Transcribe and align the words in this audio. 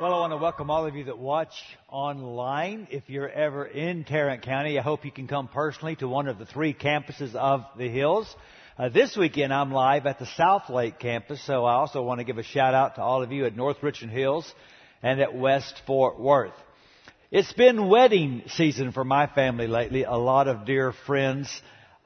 Well, 0.00 0.14
I 0.14 0.20
want 0.20 0.32
to 0.32 0.36
welcome 0.36 0.70
all 0.70 0.86
of 0.86 0.94
you 0.94 1.06
that 1.06 1.18
watch 1.18 1.52
online. 1.88 2.86
If 2.92 3.10
you're 3.10 3.28
ever 3.28 3.66
in 3.66 4.04
Tarrant 4.04 4.42
County, 4.42 4.78
I 4.78 4.82
hope 4.82 5.04
you 5.04 5.10
can 5.10 5.26
come 5.26 5.48
personally 5.48 5.96
to 5.96 6.06
one 6.06 6.28
of 6.28 6.38
the 6.38 6.46
three 6.46 6.72
campuses 6.72 7.34
of 7.34 7.64
the 7.76 7.88
Hills. 7.88 8.32
Uh, 8.78 8.90
this 8.90 9.16
weekend, 9.16 9.52
I'm 9.52 9.72
live 9.72 10.06
at 10.06 10.20
the 10.20 10.26
South 10.36 10.70
Lake 10.70 11.00
campus, 11.00 11.44
so 11.44 11.64
I 11.64 11.72
also 11.72 12.00
want 12.04 12.20
to 12.20 12.24
give 12.24 12.38
a 12.38 12.44
shout 12.44 12.74
out 12.74 12.94
to 12.94 13.02
all 13.02 13.24
of 13.24 13.32
you 13.32 13.44
at 13.44 13.56
North 13.56 13.82
Richland 13.82 14.12
Hills 14.12 14.48
and 15.02 15.20
at 15.20 15.34
West 15.34 15.82
Fort 15.84 16.20
Worth. 16.20 16.54
It's 17.32 17.52
been 17.54 17.88
wedding 17.88 18.44
season 18.50 18.92
for 18.92 19.02
my 19.02 19.26
family 19.26 19.66
lately. 19.66 20.04
A 20.04 20.14
lot 20.14 20.46
of 20.46 20.64
dear 20.64 20.92
friends 20.92 21.50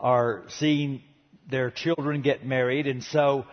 are 0.01 0.45
seeing 0.49 1.03
their 1.51 1.71
children 1.71 2.23
get 2.23 2.43
married, 2.43 2.87
and 2.87 3.05
so 3.05 3.45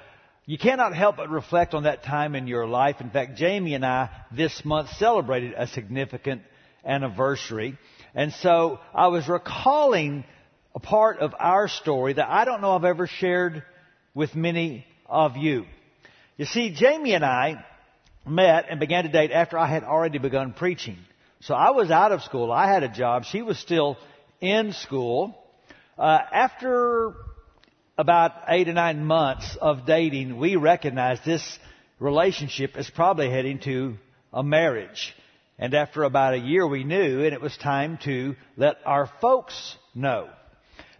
you 0.49 0.57
cannot 0.57 0.95
help 0.95 1.17
but 1.17 1.29
reflect 1.29 1.75
on 1.75 1.83
that 1.83 2.01
time 2.01 2.33
in 2.33 2.47
your 2.47 2.65
life. 2.65 3.01
In 3.01 3.11
fact, 3.11 3.37
Jamie 3.37 3.75
and 3.75 3.85
I 3.85 4.09
this 4.31 4.65
month 4.65 4.89
celebrated 4.97 5.53
a 5.55 5.67
significant 5.67 6.41
anniversary. 6.83 7.77
And 8.15 8.33
so 8.33 8.79
I 8.91 9.09
was 9.09 9.27
recalling 9.27 10.23
a 10.73 10.79
part 10.79 11.19
of 11.19 11.35
our 11.37 11.67
story 11.67 12.13
that 12.13 12.27
I 12.27 12.45
don't 12.45 12.61
know 12.61 12.71
I've 12.71 12.83
ever 12.83 13.05
shared 13.05 13.63
with 14.15 14.33
many 14.33 14.87
of 15.05 15.37
you. 15.37 15.65
You 16.35 16.45
see, 16.45 16.71
Jamie 16.71 17.13
and 17.13 17.23
I 17.23 17.63
met 18.25 18.65
and 18.71 18.79
began 18.79 19.03
to 19.03 19.11
date 19.11 19.29
after 19.29 19.55
I 19.55 19.67
had 19.67 19.83
already 19.83 20.17
begun 20.17 20.53
preaching. 20.53 20.97
So 21.41 21.53
I 21.53 21.69
was 21.69 21.91
out 21.91 22.11
of 22.11 22.23
school. 22.23 22.51
I 22.51 22.67
had 22.73 22.81
a 22.81 22.89
job. 22.89 23.25
She 23.25 23.43
was 23.43 23.59
still 23.59 23.97
in 24.41 24.73
school. 24.73 25.37
Uh, 25.95 26.17
after 26.31 27.13
about 27.99 28.31
eight 28.47 28.69
or 28.69 28.73
nine 28.73 29.03
months 29.03 29.57
of 29.59 29.85
dating, 29.85 30.39
we 30.39 30.55
recognized 30.55 31.25
this 31.25 31.59
relationship 31.99 32.77
is 32.77 32.89
probably 32.89 33.29
heading 33.29 33.59
to 33.59 33.95
a 34.31 34.41
marriage. 34.41 35.13
And 35.59 35.73
after 35.73 36.03
about 36.03 36.33
a 36.33 36.37
year, 36.37 36.65
we 36.65 36.85
knew, 36.85 37.25
and 37.25 37.33
it 37.33 37.41
was 37.41 37.57
time 37.57 37.99
to 38.05 38.37
let 38.55 38.77
our 38.85 39.11
folks 39.19 39.75
know. 39.93 40.29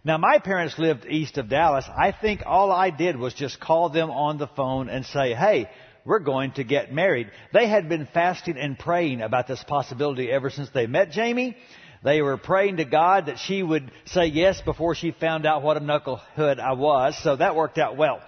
Now, 0.04 0.18
my 0.18 0.40
parents 0.40 0.78
lived 0.78 1.06
east 1.06 1.38
of 1.38 1.48
Dallas. 1.48 1.86
I 1.88 2.12
think 2.12 2.42
all 2.44 2.70
I 2.70 2.90
did 2.90 3.16
was 3.16 3.32
just 3.32 3.58
call 3.58 3.88
them 3.88 4.10
on 4.10 4.36
the 4.36 4.48
phone 4.48 4.90
and 4.90 5.06
say, 5.06 5.32
hey, 5.32 5.70
we're 6.04 6.18
going 6.18 6.52
to 6.52 6.64
get 6.64 6.92
married. 6.92 7.30
They 7.54 7.66
had 7.66 7.88
been 7.88 8.08
fasting 8.12 8.58
and 8.58 8.78
praying 8.78 9.22
about 9.22 9.48
this 9.48 9.64
possibility 9.66 10.30
ever 10.30 10.50
since 10.50 10.68
they 10.74 10.86
met 10.86 11.12
Jamie. 11.12 11.56
They 12.02 12.22
were 12.22 12.38
praying 12.38 12.78
to 12.78 12.84
God 12.84 13.26
that 13.26 13.38
she 13.38 13.62
would 13.62 13.90
say 14.06 14.26
yes 14.26 14.60
before 14.62 14.94
she 14.94 15.10
found 15.10 15.44
out 15.44 15.62
what 15.62 15.76
a 15.76 15.80
knucklehead 15.80 16.58
I 16.58 16.72
was, 16.72 17.20
so 17.22 17.36
that 17.36 17.54
worked 17.54 17.78
out 17.78 17.96
well. 17.96 18.22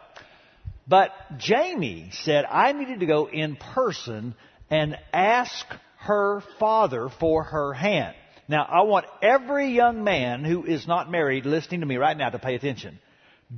But 0.87 1.11
Jamie 1.39 2.11
said 2.25 2.45
I 2.45 2.73
needed 2.73 3.01
to 3.01 3.07
go 3.07 3.29
in 3.29 3.57
person 3.57 4.35
and 4.69 4.99
ask 5.13 5.65
her 5.99 6.43
father 6.59 7.09
for 7.21 7.45
her 7.45 7.73
hand. 7.73 8.15
Now, 8.49 8.65
I 8.65 8.83
want 8.83 9.07
every 9.23 9.69
young 9.69 10.05
man 10.05 10.45
who 10.45 10.65
is 10.65 10.87
not 10.87 11.11
married 11.11 11.47
listening 11.47 11.81
to 11.81 11.87
me 11.87 11.97
right 11.97 12.17
now 12.17 12.29
to 12.29 12.39
pay 12.39 12.55
attention. 12.55 12.99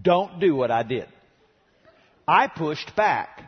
Don't 0.00 0.38
do 0.38 0.54
what 0.54 0.70
I 0.70 0.82
did. 0.82 1.08
I 2.28 2.46
pushed 2.46 2.94
back. 2.94 3.42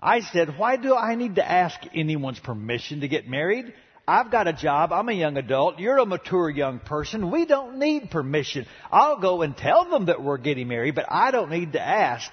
I 0.00 0.20
said, 0.20 0.58
why 0.58 0.76
do 0.76 0.94
I 0.94 1.14
need 1.14 1.36
to 1.36 1.48
ask 1.48 1.78
anyone's 1.94 2.38
permission 2.38 3.00
to 3.00 3.08
get 3.08 3.28
married? 3.28 3.72
I've 4.08 4.30
got 4.30 4.48
a 4.48 4.54
job. 4.54 4.90
I'm 4.90 5.10
a 5.10 5.12
young 5.12 5.36
adult. 5.36 5.78
You're 5.78 5.98
a 5.98 6.06
mature 6.06 6.48
young 6.48 6.78
person. 6.78 7.30
We 7.30 7.44
don't 7.44 7.78
need 7.78 8.10
permission. 8.10 8.64
I'll 8.90 9.20
go 9.20 9.42
and 9.42 9.54
tell 9.54 9.90
them 9.90 10.06
that 10.06 10.22
we're 10.22 10.38
getting 10.38 10.66
married, 10.66 10.94
but 10.94 11.04
I 11.10 11.30
don't 11.30 11.50
need 11.50 11.74
to 11.74 11.80
ask. 11.80 12.32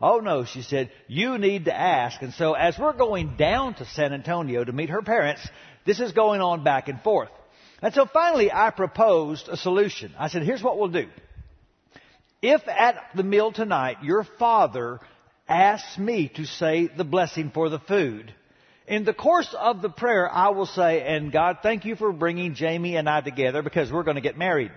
Oh 0.00 0.20
no, 0.20 0.44
she 0.44 0.62
said, 0.62 0.92
you 1.08 1.36
need 1.36 1.64
to 1.64 1.76
ask. 1.76 2.22
And 2.22 2.32
so 2.32 2.52
as 2.52 2.78
we're 2.78 2.92
going 2.92 3.36
down 3.36 3.74
to 3.74 3.84
San 3.86 4.12
Antonio 4.12 4.62
to 4.62 4.72
meet 4.72 4.90
her 4.90 5.02
parents, 5.02 5.46
this 5.84 5.98
is 5.98 6.12
going 6.12 6.40
on 6.40 6.62
back 6.62 6.86
and 6.86 7.02
forth. 7.02 7.30
And 7.82 7.92
so 7.92 8.06
finally 8.06 8.52
I 8.52 8.70
proposed 8.70 9.48
a 9.48 9.56
solution. 9.56 10.14
I 10.16 10.28
said, 10.28 10.44
here's 10.44 10.62
what 10.62 10.78
we'll 10.78 10.88
do. 10.88 11.08
If 12.40 12.68
at 12.68 13.02
the 13.16 13.24
meal 13.24 13.50
tonight 13.50 13.96
your 14.04 14.22
father 14.38 15.00
asks 15.48 15.98
me 15.98 16.30
to 16.36 16.44
say 16.44 16.86
the 16.86 17.02
blessing 17.02 17.50
for 17.52 17.68
the 17.68 17.80
food, 17.80 18.32
in 18.86 19.04
the 19.04 19.14
course 19.14 19.54
of 19.58 19.82
the 19.82 19.88
prayer, 19.88 20.30
I 20.30 20.50
will 20.50 20.66
say, 20.66 21.02
and 21.02 21.32
God, 21.32 21.58
thank 21.62 21.84
you 21.84 21.96
for 21.96 22.12
bringing 22.12 22.54
Jamie 22.54 22.96
and 22.96 23.08
I 23.08 23.20
together 23.20 23.62
because 23.62 23.90
we're 23.90 24.04
going 24.04 24.16
to 24.16 24.20
get 24.20 24.38
married. 24.38 24.70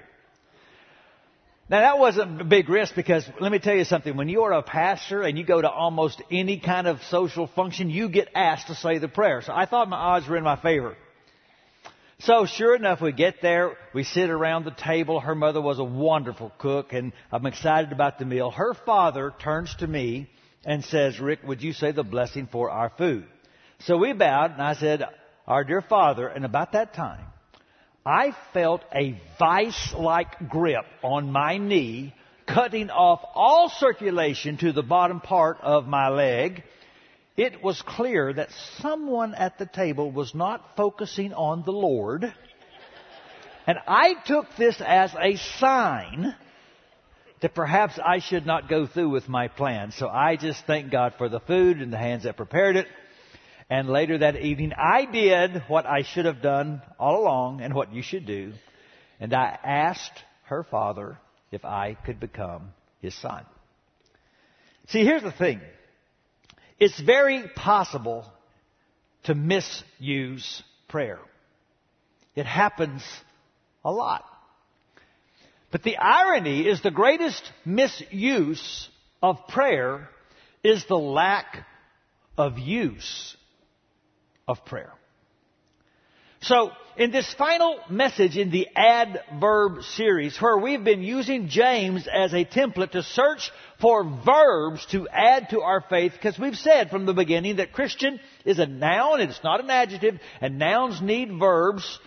Now 1.70 1.82
that 1.82 2.00
wasn't 2.00 2.42
a 2.42 2.46
big 2.46 2.68
risk 2.68 2.96
because 2.96 3.30
let 3.40 3.52
me 3.52 3.60
tell 3.60 3.76
you 3.76 3.84
something. 3.84 4.18
When 4.18 4.28
you 4.28 4.42
are 4.42 4.54
a 4.54 4.64
pastor 4.64 5.22
and 5.22 5.38
you 5.38 5.46
go 5.46 5.62
to 5.62 5.70
almost 5.70 6.20
any 6.32 6.60
kind 6.60 6.88
of 6.88 7.00
social 7.12 7.46
function, 7.46 7.92
you 7.92 8.10
get 8.10 8.30
asked 8.34 8.68
to 8.68 8.76
say 8.76 8.98
the 8.98 9.08
prayer. 9.08 9.44
So 9.44 9.54
I 9.54 9.68
thought 9.68 9.88
my 9.88 9.98
odds 9.98 10.28
were 10.28 10.38
in 10.38 10.44
my 10.44 10.60
favor. 10.60 10.98
So 12.22 12.48
sure 12.48 12.76
enough, 12.76 13.02
we 13.02 13.12
get 13.12 13.36
there, 13.44 13.78
we 13.94 14.04
sit 14.04 14.32
around 14.32 14.66
the 14.66 14.72
table. 14.72 15.20
Her 15.20 15.36
mother 15.36 15.62
was 15.62 15.78
a 15.78 15.84
wonderful 15.84 16.52
cook 16.58 16.92
and 16.92 17.14
I'm 17.32 17.46
excited 17.46 17.92
about 17.92 18.18
the 18.18 18.26
meal. 18.26 18.50
Her 18.50 18.74
father 18.74 19.32
turns 19.40 19.74
to 19.76 19.86
me 19.86 20.28
and 20.66 20.84
says, 20.84 21.20
Rick, 21.20 21.42
would 21.44 21.62
you 21.62 21.74
say 21.74 21.92
the 21.92 22.04
blessing 22.04 22.50
for 22.52 22.72
our 22.72 22.90
food? 22.90 23.28
So 23.84 23.98
we 23.98 24.12
bowed, 24.14 24.52
and 24.52 24.62
I 24.62 24.74
said, 24.74 25.04
Our 25.48 25.64
dear 25.64 25.82
Father, 25.82 26.28
and 26.28 26.44
about 26.44 26.74
that 26.74 26.94
time, 26.94 27.26
I 28.06 28.36
felt 28.54 28.82
a 28.94 29.20
vice 29.38 29.94
like 29.98 30.50
grip 30.50 30.86
on 31.02 31.32
my 31.32 31.58
knee, 31.58 32.14
cutting 32.46 32.90
off 32.90 33.22
all 33.34 33.70
circulation 33.70 34.58
to 34.58 34.74
the 34.74 34.84
bottom 34.84 35.22
part 35.22 35.60
of 35.62 35.88
my 35.88 36.10
leg. 36.10 36.64
It 37.38 37.64
was 37.64 37.82
clear 37.82 38.34
that 38.34 38.50
someone 38.80 39.34
at 39.34 39.58
the 39.58 39.66
table 39.66 40.12
was 40.12 40.36
not 40.36 40.76
focusing 40.76 41.34
on 41.34 41.64
the 41.64 41.72
Lord. 41.72 42.34
And 43.66 43.78
I 43.88 44.16
took 44.26 44.48
this 44.58 44.82
as 44.86 45.14
a 45.18 45.38
sign 45.60 46.36
that 47.42 47.56
perhaps 47.56 47.98
I 48.04 48.20
should 48.20 48.46
not 48.46 48.68
go 48.68 48.88
through 48.88 49.10
with 49.10 49.30
my 49.30 49.48
plan. 49.48 49.92
So 49.92 50.10
I 50.10 50.36
just 50.36 50.66
thank 50.66 50.92
God 50.92 51.14
for 51.18 51.30
the 51.30 51.40
food 51.40 51.78
and 51.78 51.94
the 51.94 51.98
hands 51.98 52.24
that 52.24 52.36
prepared 52.36 52.76
it. 52.76 52.88
And 53.70 53.88
later 53.88 54.18
that 54.18 54.36
evening, 54.36 54.74
I 54.76 55.06
did 55.06 55.64
what 55.68 55.86
I 55.86 56.02
should 56.02 56.26
have 56.26 56.42
done 56.42 56.82
all 57.00 57.22
along 57.22 57.62
and 57.62 57.74
what 57.74 57.94
you 57.94 58.02
should 58.02 58.26
do. 58.26 58.54
And 59.20 59.34
I 59.34 59.58
asked 59.64 60.24
her 60.46 60.64
father 60.64 61.20
if 61.52 61.64
I 61.66 61.96
could 62.06 62.20
become 62.20 62.74
his 63.02 63.14
son. 63.22 63.46
See, 64.88 65.04
here's 65.04 65.22
the 65.22 65.32
thing. 65.32 65.62
It's 66.80 67.00
very 67.00 67.44
possible 67.56 68.26
to 69.26 69.36
misuse 69.36 70.64
prayer. 70.88 71.20
It 72.36 72.48
happens 72.48 73.04
a 73.86 73.92
lot. 73.92 74.26
But 75.72 75.84
the 75.84 75.98
irony 75.98 76.62
is 76.68 76.82
the 76.82 76.90
greatest 76.90 77.44
misuse 77.66 78.90
of 79.22 79.48
prayer 79.48 80.10
is 80.64 80.84
the 80.88 80.98
lack 80.98 81.68
of 82.36 82.58
use 82.58 83.36
of 84.50 84.66
prayer. 84.66 84.92
So, 86.42 86.72
in 86.98 87.12
this 87.12 87.34
final 87.36 87.80
message 87.90 88.38
in 88.38 88.50
the 88.50 88.68
add 88.76 89.22
verb 89.40 89.84
series, 89.84 90.38
where 90.42 90.58
we've 90.58 90.84
been 90.84 91.04
using 91.04 91.50
James 91.50 92.08
as 92.08 92.34
a 92.34 92.46
template 92.46 92.92
to 92.92 93.04
search 93.04 93.52
for 93.80 94.04
verbs 94.04 94.86
to 94.88 95.08
add 95.08 95.50
to 95.52 95.62
our 95.62 95.82
faith, 95.82 96.14
because 96.14 96.40
we've 96.40 96.56
said 96.56 96.90
from 96.90 97.06
the 97.06 97.14
beginning 97.14 97.58
that 97.58 97.74
Christian 97.74 98.20
is 98.44 98.58
a 98.58 98.66
noun, 98.66 99.22
and 99.22 99.30
it's 99.30 99.44
not 99.44 99.64
an 99.64 99.70
adjective, 99.70 100.20
and 100.42 100.58
nouns 100.58 101.02
need 101.02 101.38
verbs. 101.38 102.00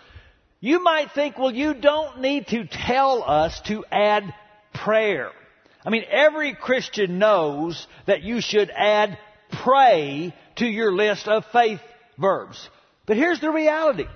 You 0.60 0.82
might 0.82 1.12
think, 1.12 1.38
well, 1.38 1.52
you 1.52 1.74
don't 1.74 2.20
need 2.20 2.48
to 2.48 2.66
tell 2.66 3.22
us 3.22 3.60
to 3.66 3.84
add 3.92 4.34
prayer. 4.74 5.30
I 5.84 5.90
mean, 5.90 6.04
every 6.10 6.54
Christian 6.54 7.18
knows 7.18 7.86
that 8.06 8.22
you 8.22 8.40
should 8.40 8.70
add 8.70 9.18
pray 9.62 10.34
to 10.56 10.66
your 10.66 10.92
list 10.92 11.28
of 11.28 11.44
faith 11.52 11.80
verbs. 12.18 12.68
But 13.06 13.16
here's 13.16 13.40
the 13.40 13.50
reality. 13.50 14.06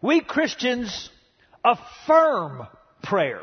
We 0.00 0.20
Christians 0.20 1.10
affirm 1.64 2.66
prayer. 3.02 3.42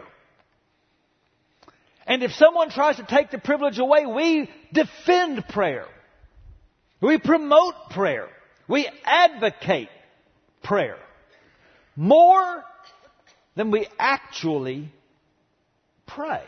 And 2.08 2.24
if 2.24 2.32
someone 2.34 2.70
tries 2.70 2.98
to 2.98 3.04
take 3.04 3.32
the 3.32 3.40
privilege 3.40 3.80
away, 3.80 4.06
we 4.06 4.50
defend 4.72 5.48
prayer. 5.48 5.86
We 7.02 7.18
promote 7.18 7.76
prayer. 7.92 8.30
We 8.68 8.90
advocate 9.04 9.90
prayer. 10.64 10.98
More 11.96 12.64
than 13.56 13.72
we 13.72 13.88
actually 13.98 14.92
pray. 16.06 16.44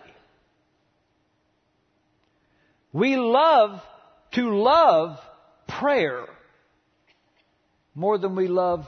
We 2.94 3.16
love 3.16 3.82
to 4.34 4.50
love 4.56 5.20
prayer 5.68 6.26
more 7.98 8.20
than 8.20 8.36
we 8.36 8.48
love 8.48 8.86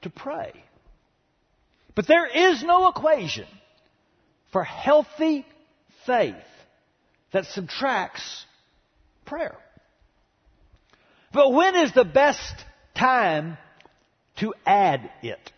to 0.00 0.08
pray. 0.08 0.50
But 1.94 2.08
there 2.08 2.26
is 2.26 2.62
no 2.62 2.88
equation 2.88 3.46
for 4.50 4.64
healthy 4.64 5.44
faith 6.06 6.34
that 7.32 7.44
subtracts 7.44 8.46
prayer. 9.26 9.56
But 11.34 11.52
when 11.52 11.76
is 11.76 11.92
the 11.92 12.06
best 12.06 12.54
time 12.96 13.58
to 14.38 14.54
add 14.64 15.10
it? 15.22 15.52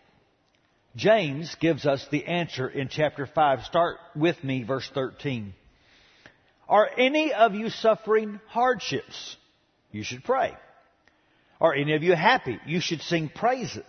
James 0.97 1.55
gives 1.61 1.85
us 1.85 2.05
the 2.11 2.25
answer 2.25 2.67
in 2.67 2.89
chapter 2.89 3.25
5. 3.25 3.63
Start 3.63 3.95
with 4.13 4.43
me, 4.43 4.63
verse 4.63 4.89
13. 4.93 5.53
Are 6.67 6.89
any 6.97 7.31
of 7.31 7.55
you 7.55 7.69
suffering 7.69 8.41
hardships? 8.47 9.37
You 9.89 10.03
should 10.03 10.25
pray. 10.25 10.53
Are 11.59 11.73
any 11.73 11.93
of 11.93 12.03
you 12.03 12.15
happy? 12.15 12.59
You 12.65 12.79
should 12.79 13.01
sing 13.01 13.29
praises. 13.29 13.83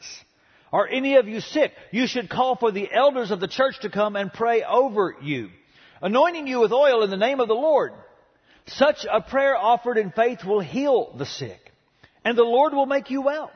Are 0.72 0.87
any 0.87 1.17
of 1.17 1.28
you 1.28 1.40
sick? 1.40 1.72
You 1.90 2.06
should 2.06 2.28
call 2.28 2.56
for 2.56 2.70
the 2.70 2.88
elders 2.93 3.31
of 3.31 3.40
the 3.40 3.49
church 3.49 3.81
to 3.81 3.90
come 3.90 4.17
and 4.17 4.32
pray 4.32 4.62
over 4.62 5.17
you, 5.20 5.50
anointing 6.00 6.46
you 6.46 6.61
with 6.61 6.72
oil 6.72 7.02
in 7.02 7.11
the 7.11 7.17
name 7.17 7.40
of 7.40 7.49
the 7.49 7.55
Lord. 7.55 7.93
Such 8.67 9.05
a 9.11 9.20
prayer 9.20 9.56
offered 9.56 9.99
in 9.99 10.12
faith 10.12 10.44
will 10.44 10.61
heal 10.61 11.14
the 11.17 11.26
sick, 11.26 11.72
and 12.25 12.37
the 12.37 12.44
Lord 12.44 12.72
will 12.72 12.87
make 12.87 13.11
you 13.11 13.22
well. 13.22 13.50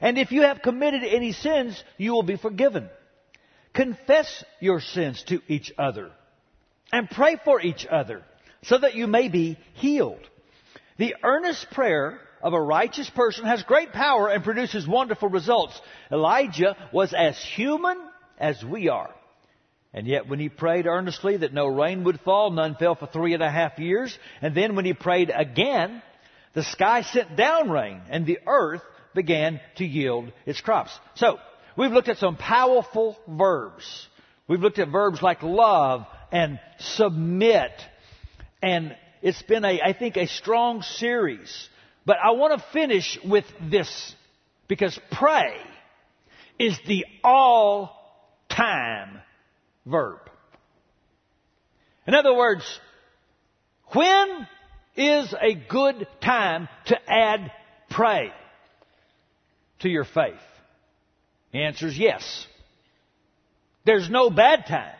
And 0.00 0.18
if 0.18 0.30
you 0.30 0.42
have 0.42 0.60
committed 0.60 1.02
any 1.04 1.32
sins, 1.32 1.82
you 1.96 2.12
will 2.12 2.22
be 2.22 2.36
forgiven. 2.36 2.90
Confess 3.72 4.44
your 4.60 4.80
sins 4.80 5.22
to 5.28 5.40
each 5.48 5.72
other 5.78 6.10
and 6.92 7.08
pray 7.08 7.36
for 7.44 7.60
each 7.60 7.86
other 7.86 8.22
so 8.62 8.78
that 8.78 8.94
you 8.94 9.06
may 9.06 9.28
be 9.28 9.58
healed. 9.74 10.20
The 10.98 11.14
earnest 11.22 11.70
prayer 11.70 12.20
of 12.46 12.52
a 12.52 12.62
righteous 12.62 13.10
person 13.10 13.44
has 13.44 13.64
great 13.64 13.92
power 13.92 14.28
and 14.28 14.44
produces 14.44 14.86
wonderful 14.86 15.28
results. 15.28 15.80
Elijah 16.12 16.76
was 16.92 17.12
as 17.12 17.36
human 17.44 17.98
as 18.38 18.62
we 18.62 18.88
are. 18.88 19.12
And 19.92 20.06
yet 20.06 20.28
when 20.28 20.38
he 20.38 20.48
prayed 20.48 20.86
earnestly 20.86 21.38
that 21.38 21.52
no 21.52 21.66
rain 21.66 22.04
would 22.04 22.20
fall, 22.20 22.52
none 22.52 22.76
fell 22.76 22.94
for 22.94 23.08
three 23.08 23.34
and 23.34 23.42
a 23.42 23.50
half 23.50 23.80
years. 23.80 24.16
And 24.40 24.56
then 24.56 24.76
when 24.76 24.84
he 24.84 24.92
prayed 24.92 25.32
again, 25.34 26.00
the 26.54 26.62
sky 26.62 27.02
sent 27.02 27.34
down 27.34 27.68
rain 27.68 28.00
and 28.10 28.24
the 28.24 28.38
earth 28.46 28.82
began 29.12 29.60
to 29.78 29.84
yield 29.84 30.30
its 30.44 30.60
crops. 30.60 30.96
So, 31.16 31.40
we've 31.76 31.90
looked 31.90 32.08
at 32.08 32.18
some 32.18 32.36
powerful 32.36 33.18
verbs. 33.26 34.06
We've 34.46 34.60
looked 34.60 34.78
at 34.78 34.86
verbs 34.86 35.20
like 35.20 35.42
love 35.42 36.06
and 36.30 36.60
submit. 36.78 37.72
And 38.62 38.96
it's 39.20 39.42
been 39.42 39.64
a, 39.64 39.80
I 39.80 39.94
think, 39.94 40.16
a 40.16 40.28
strong 40.28 40.82
series. 40.82 41.68
But 42.06 42.18
I 42.22 42.30
want 42.30 42.58
to 42.58 42.66
finish 42.72 43.18
with 43.24 43.44
this 43.60 44.14
because 44.68 44.98
pray 45.10 45.56
is 46.58 46.78
the 46.86 47.04
all 47.22 47.90
time 48.48 49.20
verb. 49.84 50.20
In 52.06 52.14
other 52.14 52.32
words, 52.32 52.64
when 53.92 54.46
is 54.96 55.34
a 55.38 55.54
good 55.54 56.06
time 56.22 56.68
to 56.86 56.96
add 57.10 57.50
pray 57.90 58.32
to 59.80 59.88
your 59.88 60.04
faith? 60.04 60.34
The 61.52 61.64
answer 61.64 61.88
is 61.88 61.98
yes. 61.98 62.46
There's 63.84 64.08
no 64.08 64.30
bad 64.30 64.66
time. 64.66 64.94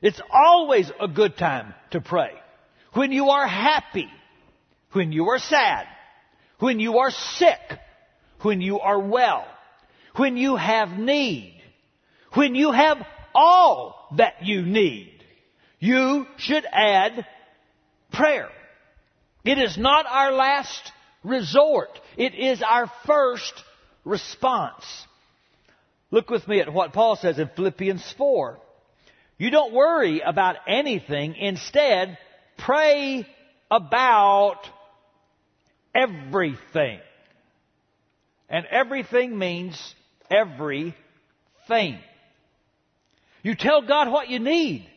It's 0.00 0.20
always 0.30 0.90
a 0.98 1.08
good 1.08 1.36
time 1.36 1.74
to 1.90 2.00
pray. 2.00 2.32
When 2.94 3.12
you 3.12 3.28
are 3.28 3.46
happy, 3.46 4.08
when 4.92 5.12
you 5.12 5.28
are 5.28 5.38
sad, 5.38 5.86
when 6.58 6.80
you 6.80 6.98
are 6.98 7.10
sick, 7.10 7.60
when 8.42 8.60
you 8.60 8.80
are 8.80 8.98
well, 8.98 9.46
when 10.16 10.36
you 10.36 10.56
have 10.56 10.98
need, 10.98 11.60
when 12.32 12.54
you 12.54 12.72
have 12.72 12.98
all 13.34 14.08
that 14.16 14.44
you 14.44 14.62
need, 14.62 15.12
you 15.78 16.26
should 16.38 16.64
add 16.72 17.26
prayer. 18.12 18.48
It 19.44 19.58
is 19.58 19.76
not 19.76 20.06
our 20.06 20.32
last 20.32 20.92
resort. 21.22 21.90
It 22.16 22.34
is 22.34 22.62
our 22.62 22.90
first 23.06 23.52
response. 24.04 24.84
Look 26.10 26.30
with 26.30 26.46
me 26.48 26.60
at 26.60 26.72
what 26.72 26.92
Paul 26.92 27.16
says 27.16 27.38
in 27.38 27.50
Philippians 27.54 28.14
4. 28.16 28.58
You 29.38 29.50
don't 29.50 29.74
worry 29.74 30.20
about 30.20 30.56
anything. 30.66 31.34
Instead, 31.36 32.16
pray 32.56 33.26
about 33.70 34.60
everything. 35.96 37.00
And 38.48 38.66
everything 38.66 39.36
means 39.38 39.94
everything. 40.30 40.94
You 43.42 43.54
tell 43.54 43.82
God 43.82 44.10
what 44.10 44.28
you 44.28 44.38
need, 44.38 44.88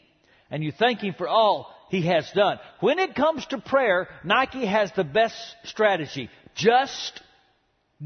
and 0.52 0.64
you 0.64 0.72
thank 0.72 1.02
Him 1.02 1.16
for 1.18 1.28
all 1.28 1.74
He 1.90 2.06
has 2.08 2.30
done. 2.36 2.60
When 2.80 3.00
it 3.00 3.16
comes 3.16 3.46
to 3.48 3.60
prayer, 3.60 4.08
Nike 4.24 4.66
has 4.66 4.92
the 4.96 5.04
best 5.04 5.36
strategy. 5.66 6.30
Just 6.56 7.22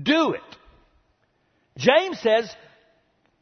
do 0.01 0.33
it. 0.33 0.41
James 1.77 2.19
says 2.19 2.53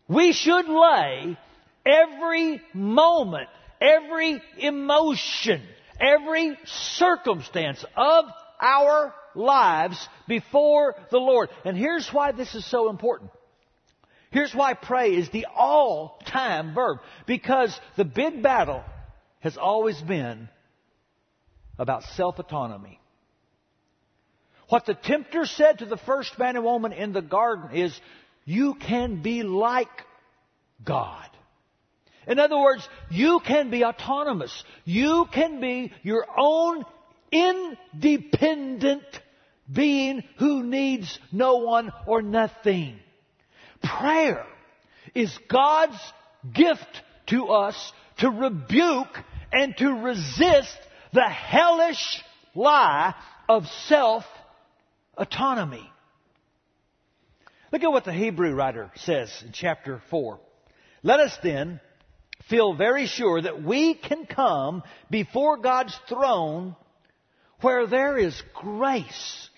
we 0.08 0.32
should 0.34 0.68
lay 0.68 1.38
every 1.86 2.62
moment, 2.74 3.50
every 3.82 4.42
emotion, 4.58 5.62
every 6.00 6.58
circumstance 6.66 7.84
of 7.96 8.26
our 8.62 9.14
lives 9.36 10.08
before 10.28 10.96
the 11.10 11.18
Lord. 11.18 11.50
And 11.66 11.76
here's 11.76 12.10
why 12.10 12.32
this 12.32 12.54
is 12.56 12.70
so 12.70 12.90
important. 12.90 13.32
Here's 14.30 14.56
why 14.56 14.74
pray 14.76 15.16
is 15.16 15.30
the 15.30 15.48
all-time 15.54 16.74
verb. 16.74 17.00
Because 17.26 17.78
the 17.98 18.06
big 18.06 18.42
battle 18.42 18.84
has 19.40 19.58
always 19.58 20.00
been 20.00 20.48
about 21.78 22.04
self-autonomy. 22.04 23.00
What 24.70 24.86
the 24.86 24.94
tempter 24.94 25.46
said 25.46 25.80
to 25.80 25.86
the 25.86 25.98
first 25.98 26.40
man 26.40 26.56
and 26.56 26.64
woman 26.64 26.94
in 26.94 27.12
the 27.12 27.22
garden 27.22 27.76
is, 27.76 28.00
you 28.46 28.76
can 28.76 29.22
be 29.22 29.44
like 29.44 29.90
God. 30.84 31.28
In 32.28 32.40
other 32.40 32.58
words, 32.58 32.88
you 33.10 33.42
can 33.46 33.70
be 33.70 33.84
autonomous. 33.84 34.64
You 34.86 35.26
can 35.34 35.60
be 35.60 35.92
your 36.04 36.26
own 36.38 36.86
independent 37.32 39.04
being 39.72 40.24
who 40.38 40.64
needs 40.64 41.20
no 41.32 41.58
one 41.58 41.92
or 42.06 42.22
nothing. 42.22 43.00
Prayer 43.82 44.46
is 45.16 45.38
God's 45.50 46.00
gift 46.54 47.02
to 47.28 47.48
us 47.48 47.94
to 48.18 48.30
rebuke 48.30 49.18
and 49.52 49.76
to 49.78 49.90
resist 49.90 50.78
the 51.14 51.28
hellish 51.28 52.22
lie 52.56 53.16
of 53.48 53.66
self 53.88 54.24
autonomy. 55.18 55.90
Look 57.72 57.84
at 57.84 57.92
what 57.92 58.06
the 58.06 58.14
Hebrew 58.14 58.54
writer 58.54 58.92
says 58.96 59.32
in 59.46 59.54
chapter 59.54 60.02
4. 60.10 60.40
Let 61.04 61.20
us 61.20 61.38
then 61.42 61.80
feel 62.50 62.74
very 62.76 63.08
sure 63.08 63.42
that 63.42 63.64
we 63.64 63.94
can 63.94 64.26
come 64.26 64.84
before 65.10 65.58
God's 65.58 65.98
throne 66.10 66.76
where 67.62 67.88
there 67.88 68.18
is 68.18 68.42
grace. 68.54 69.50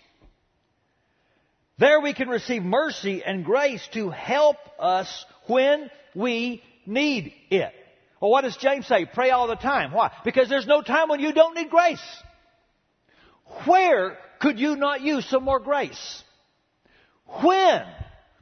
There 1.77 1.99
we 1.99 2.13
can 2.13 2.29
receive 2.29 2.63
mercy 2.63 3.23
and 3.23 3.43
grace 3.43 3.87
to 3.93 4.09
help 4.09 4.57
us 4.79 5.25
when 5.47 5.89
we 6.15 6.61
need 6.85 7.33
it. 7.49 7.73
Well, 8.21 8.31
what 8.31 8.41
does 8.41 8.55
James 8.57 8.87
say? 8.87 9.05
Pray 9.05 9.31
all 9.31 9.47
the 9.47 9.55
time. 9.55 9.91
Why? 9.91 10.11
Because 10.23 10.47
there's 10.49 10.67
no 10.67 10.81
time 10.81 11.09
when 11.09 11.19
you 11.19 11.33
don't 11.33 11.55
need 11.55 11.69
grace. 11.69 12.01
Where 13.65 14.17
could 14.39 14.59
you 14.59 14.75
not 14.75 15.01
use 15.01 15.25
some 15.29 15.43
more 15.43 15.59
grace? 15.59 16.23
When 17.41 17.83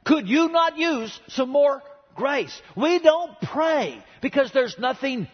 could 0.04 0.28
you 0.28 0.48
not 0.48 0.76
use 0.76 1.18
some 1.28 1.48
more 1.48 1.82
grace? 2.14 2.60
We 2.76 2.98
don't 2.98 3.40
pray 3.40 4.04
because 4.20 4.52
there's 4.52 4.76
nothing 4.78 5.28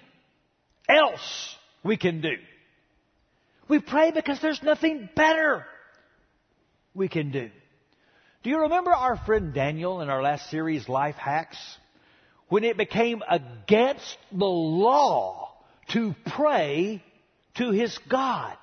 else 0.89 1.57
we 1.83 1.97
can 1.97 2.21
do. 2.21 2.37
We 3.69 3.81
pray 3.81 4.11
because 4.11 4.41
there's 4.41 4.63
nothing 4.63 5.09
better 5.15 5.67
we 6.95 7.09
can 7.09 7.31
do. 7.31 7.51
Do 8.43 8.51
you 8.51 8.61
remember 8.61 8.93
our 8.93 9.17
friend 9.17 9.53
Daniel 9.53 10.01
in 10.01 10.09
our 10.09 10.23
last 10.23 10.51
series, 10.51 10.89
Life 10.89 11.17
Hacks? 11.17 11.59
When 12.49 12.65
it 12.65 12.79
became 12.79 13.23
against 13.29 14.17
the 14.33 14.47
law 14.47 15.53
to 15.91 16.15
pray 16.27 17.03
to 17.57 17.71
his 17.71 17.99
God. 18.09 18.57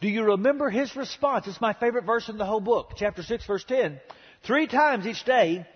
Do 0.00 0.08
you 0.08 0.24
remember 0.24 0.70
his 0.70 0.94
response? 0.94 1.46
It's 1.46 1.60
my 1.60 1.72
favorite 1.72 2.04
verse 2.04 2.28
in 2.28 2.38
the 2.38 2.46
whole 2.46 2.60
book, 2.60 2.92
chapter 2.96 3.22
6, 3.22 3.46
verse 3.46 3.64
10. 3.64 4.00
Three 4.44 4.66
times 4.66 5.06
each 5.06 5.24
day, 5.24 5.66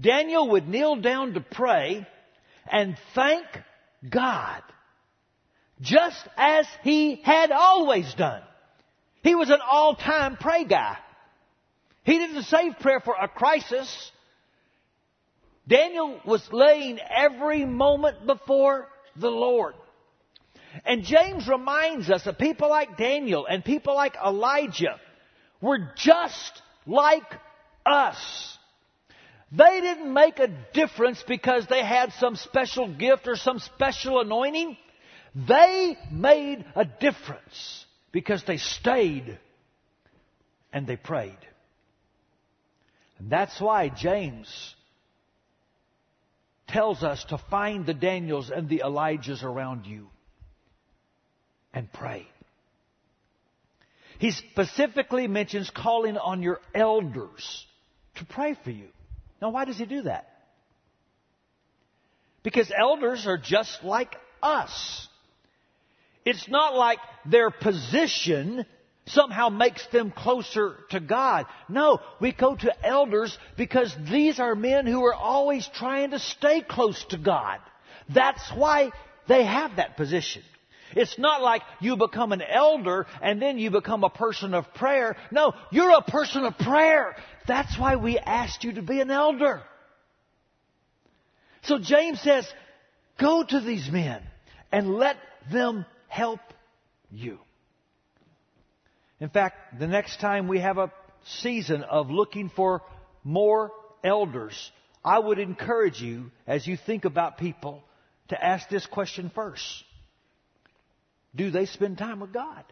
Daniel 0.00 0.50
would 0.50 0.68
kneel 0.68 0.96
down 0.96 1.34
to 1.34 1.40
pray 1.40 2.06
and 2.70 2.96
thank 3.14 3.44
God 4.08 4.62
just 5.80 6.28
as 6.36 6.66
he 6.82 7.16
had 7.16 7.50
always 7.52 8.12
done. 8.14 8.42
He 9.22 9.34
was 9.34 9.50
an 9.50 9.60
all-time 9.64 10.36
pray 10.36 10.64
guy. 10.64 10.96
He 12.04 12.18
didn't 12.18 12.44
save 12.44 12.78
prayer 12.80 13.00
for 13.00 13.14
a 13.20 13.28
crisis. 13.28 14.12
Daniel 15.66 16.20
was 16.24 16.46
laying 16.52 16.98
every 16.98 17.64
moment 17.64 18.26
before 18.26 18.88
the 19.16 19.30
Lord. 19.30 19.74
And 20.84 21.04
James 21.04 21.48
reminds 21.48 22.10
us 22.10 22.24
that 22.24 22.38
people 22.38 22.68
like 22.68 22.96
Daniel 22.96 23.46
and 23.46 23.64
people 23.64 23.94
like 23.94 24.16
Elijah 24.24 25.00
were 25.60 25.90
just 25.96 26.62
like 26.86 27.24
us. 27.84 28.58
They 29.50 29.80
didn't 29.80 30.12
make 30.12 30.38
a 30.38 30.48
difference 30.74 31.22
because 31.26 31.66
they 31.66 31.84
had 31.84 32.12
some 32.14 32.36
special 32.36 32.88
gift 32.94 33.26
or 33.26 33.36
some 33.36 33.58
special 33.58 34.20
anointing. 34.20 34.76
They 35.46 35.96
made 36.10 36.64
a 36.74 36.84
difference 36.84 37.86
because 38.10 38.42
they 38.44 38.56
stayed 38.56 39.38
and 40.72 40.86
they 40.86 40.96
prayed. 40.96 41.38
And 43.18 43.30
that's 43.30 43.60
why 43.60 43.88
James 43.88 44.74
tells 46.66 47.02
us 47.02 47.24
to 47.26 47.38
find 47.50 47.86
the 47.86 47.94
Daniels 47.94 48.50
and 48.50 48.68
the 48.68 48.82
Elijahs 48.84 49.44
around 49.44 49.86
you 49.86 50.08
and 51.72 51.92
pray. 51.92 52.26
He 54.18 54.32
specifically 54.32 55.28
mentions 55.28 55.70
calling 55.70 56.16
on 56.16 56.42
your 56.42 56.60
elders 56.74 57.66
to 58.16 58.24
pray 58.24 58.56
for 58.64 58.70
you. 58.70 58.88
Now, 59.40 59.50
why 59.50 59.64
does 59.64 59.78
he 59.78 59.86
do 59.86 60.02
that? 60.02 60.28
Because 62.42 62.72
elders 62.76 63.26
are 63.26 63.38
just 63.38 63.84
like 63.84 64.16
us. 64.42 65.08
It's 66.28 66.46
not 66.46 66.74
like 66.74 66.98
their 67.24 67.50
position 67.50 68.66
somehow 69.06 69.48
makes 69.48 69.86
them 69.86 70.10
closer 70.10 70.76
to 70.90 71.00
God. 71.00 71.46
No, 71.70 72.00
we 72.20 72.32
go 72.32 72.54
to 72.54 72.86
elders 72.86 73.34
because 73.56 73.96
these 74.10 74.38
are 74.38 74.54
men 74.54 74.86
who 74.86 75.02
are 75.06 75.14
always 75.14 75.66
trying 75.72 76.10
to 76.10 76.18
stay 76.18 76.60
close 76.60 77.02
to 77.08 77.16
God. 77.16 77.60
That's 78.12 78.46
why 78.54 78.90
they 79.26 79.42
have 79.42 79.76
that 79.76 79.96
position. 79.96 80.42
It's 80.94 81.18
not 81.18 81.40
like 81.40 81.62
you 81.80 81.96
become 81.96 82.32
an 82.32 82.42
elder 82.42 83.06
and 83.22 83.40
then 83.40 83.56
you 83.56 83.70
become 83.70 84.04
a 84.04 84.10
person 84.10 84.52
of 84.52 84.74
prayer. 84.74 85.16
No, 85.30 85.54
you're 85.70 85.96
a 85.96 86.02
person 86.02 86.44
of 86.44 86.58
prayer. 86.58 87.16
That's 87.46 87.78
why 87.78 87.96
we 87.96 88.18
asked 88.18 88.64
you 88.64 88.74
to 88.74 88.82
be 88.82 89.00
an 89.00 89.10
elder. 89.10 89.62
So 91.62 91.78
James 91.78 92.20
says, 92.20 92.46
go 93.18 93.42
to 93.44 93.60
these 93.60 93.90
men 93.90 94.22
and 94.70 94.96
let 94.96 95.16
them 95.50 95.86
help 96.08 96.40
you. 97.10 97.38
In 99.20 99.28
fact, 99.28 99.78
the 99.78 99.86
next 99.86 100.20
time 100.20 100.48
we 100.48 100.60
have 100.60 100.78
a 100.78 100.92
season 101.40 101.82
of 101.82 102.10
looking 102.10 102.50
for 102.54 102.82
more 103.24 103.70
elders, 104.04 104.72
I 105.04 105.18
would 105.18 105.38
encourage 105.38 106.00
you, 106.00 106.30
as 106.46 106.66
you 106.66 106.76
think 106.76 107.04
about 107.04 107.38
people, 107.38 107.82
to 108.28 108.44
ask 108.44 108.68
this 108.68 108.86
question 108.86 109.30
first. 109.34 109.64
Do 111.34 111.50
they 111.50 111.66
spend 111.66 111.98
time 111.98 112.20
with 112.20 112.32
God? 112.32 112.64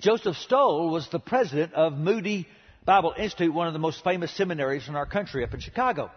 Joseph 0.00 0.36
Stowell 0.36 0.90
was 0.90 1.08
the 1.10 1.18
president 1.18 1.74
of 1.74 1.92
Moody 1.92 2.46
Bible 2.86 3.14
Institute, 3.16 3.52
one 3.52 3.66
of 3.66 3.74
the 3.74 3.78
most 3.78 4.02
famous 4.02 4.34
seminaries 4.34 4.88
in 4.88 4.96
our 4.96 5.06
country 5.06 5.44
up 5.44 5.52
in 5.52 5.60
Chicago. 5.60 6.10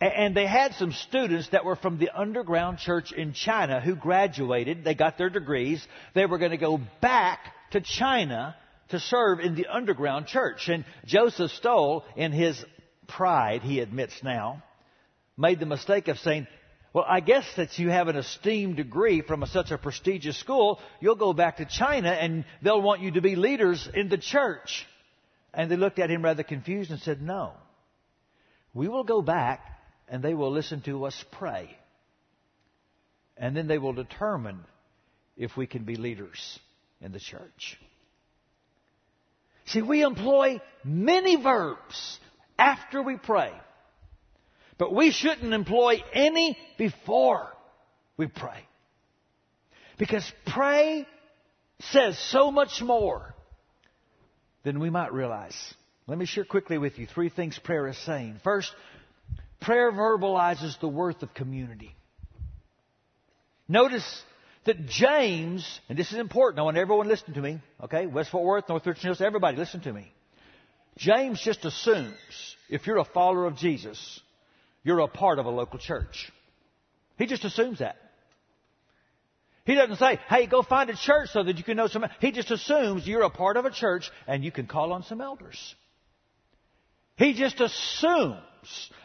And 0.00 0.36
they 0.36 0.46
had 0.46 0.74
some 0.74 0.92
students 0.92 1.48
that 1.50 1.64
were 1.64 1.76
from 1.76 1.98
the 1.98 2.10
underground 2.10 2.78
church 2.78 3.12
in 3.12 3.32
China 3.32 3.80
who 3.80 3.94
graduated. 3.94 4.84
They 4.84 4.94
got 4.94 5.16
their 5.16 5.30
degrees. 5.30 5.86
They 6.14 6.26
were 6.26 6.38
going 6.38 6.50
to 6.50 6.56
go 6.56 6.80
back 7.00 7.40
to 7.70 7.80
China 7.80 8.56
to 8.88 8.98
serve 8.98 9.40
in 9.40 9.54
the 9.54 9.66
underground 9.66 10.26
church. 10.26 10.68
And 10.68 10.84
Joseph 11.06 11.52
Stowell, 11.52 12.04
in 12.16 12.32
his 12.32 12.62
pride, 13.06 13.62
he 13.62 13.80
admits 13.80 14.22
now, 14.22 14.62
made 15.36 15.60
the 15.60 15.66
mistake 15.66 16.08
of 16.08 16.18
saying, 16.18 16.48
well, 16.92 17.06
I 17.08 17.20
guess 17.20 17.44
that 17.56 17.78
you 17.78 17.88
have 17.90 18.08
an 18.08 18.16
esteemed 18.16 18.76
degree 18.76 19.20
from 19.20 19.42
a, 19.42 19.46
such 19.46 19.70
a 19.70 19.78
prestigious 19.78 20.38
school, 20.38 20.80
you'll 21.00 21.16
go 21.16 21.32
back 21.32 21.56
to 21.56 21.64
China 21.64 22.10
and 22.10 22.44
they'll 22.62 22.82
want 22.82 23.00
you 23.00 23.12
to 23.12 23.20
be 23.20 23.36
leaders 23.36 23.88
in 23.94 24.08
the 24.08 24.18
church. 24.18 24.86
And 25.52 25.70
they 25.70 25.76
looked 25.76 25.98
at 25.98 26.10
him 26.10 26.22
rather 26.22 26.42
confused 26.42 26.90
and 26.90 27.00
said, 27.00 27.22
no. 27.22 27.52
We 28.74 28.88
will 28.88 29.04
go 29.04 29.22
back 29.22 29.73
and 30.08 30.22
they 30.22 30.34
will 30.34 30.50
listen 30.50 30.80
to 30.82 31.04
us 31.06 31.24
pray. 31.32 31.76
And 33.36 33.56
then 33.56 33.66
they 33.66 33.78
will 33.78 33.92
determine 33.92 34.60
if 35.36 35.56
we 35.56 35.66
can 35.66 35.84
be 35.84 35.96
leaders 35.96 36.58
in 37.00 37.12
the 37.12 37.18
church. 37.18 37.78
See, 39.66 39.82
we 39.82 40.02
employ 40.02 40.60
many 40.84 41.36
verbs 41.42 42.18
after 42.58 43.02
we 43.02 43.16
pray. 43.16 43.52
But 44.78 44.94
we 44.94 45.10
shouldn't 45.10 45.52
employ 45.52 46.02
any 46.12 46.58
before 46.78 47.48
we 48.16 48.26
pray. 48.26 48.60
Because 49.98 50.30
pray 50.46 51.06
says 51.80 52.18
so 52.18 52.50
much 52.50 52.82
more 52.82 53.34
than 54.64 54.80
we 54.80 54.90
might 54.90 55.12
realize. 55.12 55.56
Let 56.06 56.18
me 56.18 56.26
share 56.26 56.44
quickly 56.44 56.78
with 56.78 56.98
you 56.98 57.06
three 57.06 57.28
things 57.28 57.58
prayer 57.58 57.88
is 57.88 57.98
saying. 57.98 58.40
First, 58.42 58.72
prayer 59.64 59.90
verbalizes 59.90 60.78
the 60.80 60.88
worth 60.88 61.22
of 61.22 61.34
community. 61.34 61.94
Notice 63.66 64.22
that 64.66 64.86
James, 64.86 65.80
and 65.88 65.98
this 65.98 66.12
is 66.12 66.18
important, 66.18 66.58
I 66.58 66.62
want 66.62 66.76
everyone 66.76 67.06
to 67.06 67.10
listen 67.12 67.34
to 67.34 67.40
me, 67.40 67.60
okay? 67.82 68.06
West 68.06 68.30
Fort 68.30 68.44
Worth, 68.44 68.68
North 68.68 68.86
Richland 68.86 69.04
Hills, 69.04 69.20
everybody 69.20 69.56
listen 69.56 69.80
to 69.82 69.92
me. 69.92 70.12
James 70.96 71.40
just 71.42 71.64
assumes 71.64 72.14
if 72.68 72.86
you're 72.86 72.98
a 72.98 73.04
follower 73.04 73.46
of 73.46 73.56
Jesus, 73.56 74.20
you're 74.82 75.00
a 75.00 75.08
part 75.08 75.38
of 75.38 75.46
a 75.46 75.50
local 75.50 75.78
church. 75.78 76.30
He 77.18 77.26
just 77.26 77.44
assumes 77.44 77.78
that. 77.78 77.96
He 79.64 79.74
doesn't 79.74 79.96
say, 79.96 80.20
hey, 80.28 80.46
go 80.46 80.62
find 80.62 80.90
a 80.90 80.96
church 80.96 81.30
so 81.32 81.42
that 81.42 81.56
you 81.56 81.64
can 81.64 81.78
know 81.78 81.86
some. 81.86 82.04
He 82.20 82.32
just 82.32 82.50
assumes 82.50 83.06
you're 83.08 83.22
a 83.22 83.30
part 83.30 83.56
of 83.56 83.64
a 83.64 83.70
church 83.70 84.10
and 84.26 84.44
you 84.44 84.52
can 84.52 84.66
call 84.66 84.92
on 84.92 85.04
some 85.04 85.22
elders. 85.22 85.74
He 87.16 87.32
just 87.32 87.60
assumes 87.60 88.42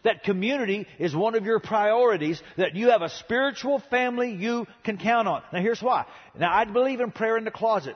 that 0.04 0.24
community 0.24 0.88
is 0.98 1.16
one 1.16 1.36
of 1.36 1.46
your 1.46 1.60
priorities, 1.60 2.42
that 2.58 2.76
you 2.76 2.90
have 2.90 3.02
a 3.02 3.10
spiritual 3.10 3.80
family 3.90 4.32
you 4.32 4.68
can 4.84 4.98
count 4.98 5.28
on. 5.28 5.42
Now 5.54 5.62
here's 5.62 5.82
why. 5.82 6.06
Now 6.38 6.54
I 6.54 6.66
believe 6.66 7.00
in 7.00 7.12
prayer 7.12 7.38
in 7.38 7.46
the 7.46 7.52
closet. 7.52 7.96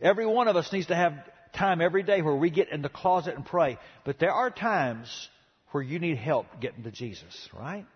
Every 0.00 0.26
one 0.26 0.48
of 0.48 0.56
us 0.56 0.72
needs 0.72 0.86
to 0.88 0.96
have 0.96 1.14
time 1.54 1.80
every 1.80 2.02
day 2.02 2.20
where 2.20 2.34
we 2.34 2.50
get 2.50 2.70
in 2.70 2.82
the 2.82 2.88
closet 2.88 3.36
and 3.36 3.44
pray. 3.46 3.78
But 4.04 4.18
there 4.18 4.32
are 4.32 4.50
times 4.50 5.28
where 5.70 5.82
you 5.82 5.98
need 5.98 6.16
help 6.16 6.46
getting 6.60 6.84
to 6.84 6.90
Jesus, 6.90 7.48
right? 7.52 7.86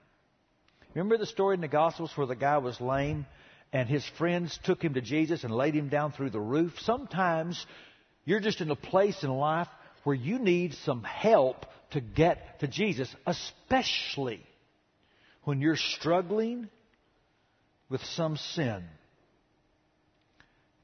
Remember 0.95 1.19
the 1.19 1.27
story 1.27 1.55
in 1.55 1.61
the 1.61 1.69
Gospels 1.69 2.13
where 2.17 2.27
the 2.27 2.37
guy 2.37 2.59
was 2.59 2.81
lame 2.81 3.27
and 3.73 3.89
his 3.89 4.05
friends 4.17 4.59
took 4.65 4.83
him 4.83 4.95
to 4.95 5.01
Jesus 5.01 5.45
and 5.45 5.55
laid 5.55 5.75
him 5.75 5.89
down 5.89 6.13
through 6.13 6.31
the 6.31 6.41
roof? 6.41 6.73
Sometimes 6.81 7.65
you're 8.25 8.41
just 8.41 8.61
in 8.61 8.71
a 8.71 8.77
place 8.77 9.23
in 9.23 9.31
life 9.31 9.69
where 10.05 10.17
you 10.17 10.39
need 10.39 10.75
some 10.85 11.03
help 11.03 11.67
to 11.91 12.01
get 12.01 12.61
to 12.61 12.69
Jesus, 12.69 13.15
especially 13.27 14.43
when 15.45 15.61
you're 15.61 15.77
struggling 15.77 16.69
with 17.89 18.03
some 18.03 18.37
sin. 18.37 18.85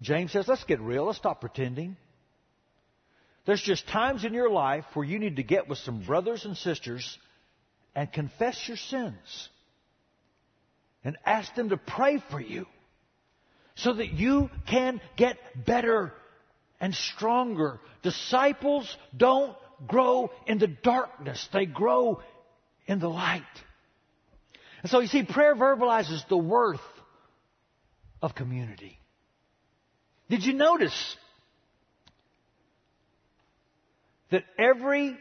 James 0.00 0.32
says, 0.32 0.49
let's 0.49 0.64
get 0.64 0.80
real. 0.80 1.04
Let's 1.04 1.18
stop 1.18 1.40
pretending. 1.40 1.96
There's 3.46 3.62
just 3.62 3.87
times 3.88 4.25
in 4.25 4.32
your 4.32 4.50
life 4.50 4.84
where 4.94 5.04
you 5.04 5.18
need 5.18 5.37
to 5.37 5.42
get 5.42 5.68
with 5.68 5.78
some 5.78 6.04
brothers 6.04 6.44
and 6.44 6.56
sisters 6.56 7.18
and 7.94 8.11
confess 8.11 8.66
your 8.66 8.76
sins 8.76 9.49
and 11.04 11.18
ask 11.25 11.54
them 11.54 11.68
to 11.68 11.76
pray 11.76 12.23
for 12.30 12.40
you 12.40 12.66
so 13.76 13.92
that 13.92 14.12
you 14.12 14.50
can 14.66 15.00
get 15.16 15.37
better 15.66 16.12
and 16.80 16.94
stronger. 16.94 17.80
Disciples 18.02 18.96
don't 19.16 19.56
grow 19.86 20.30
in 20.46 20.58
the 20.58 20.66
darkness, 20.66 21.48
they 21.52 21.66
grow 21.66 22.20
in 22.86 22.98
the 22.98 23.08
light. 23.08 23.42
And 24.82 24.90
so 24.90 25.00
you 25.00 25.08
see, 25.08 25.22
prayer 25.22 25.54
verbalizes 25.54 26.26
the 26.28 26.36
worth 26.36 26.80
of 28.20 28.34
community. 28.34 28.98
Did 30.28 30.44
you 30.44 30.52
notice 30.52 31.16
that 34.30 34.44
every 34.58 35.16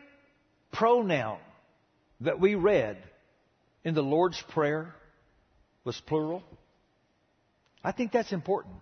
pronoun 0.72 1.40
that 2.22 2.40
we 2.40 2.56
read 2.56 2.98
in 3.84 3.94
the 3.94 4.02
Lord's 4.02 4.42
Prayer 4.50 4.94
was 5.84 6.00
plural? 6.08 6.44
I 7.84 7.92
think 7.92 8.12
that's 8.12 8.32
important. 8.32 8.76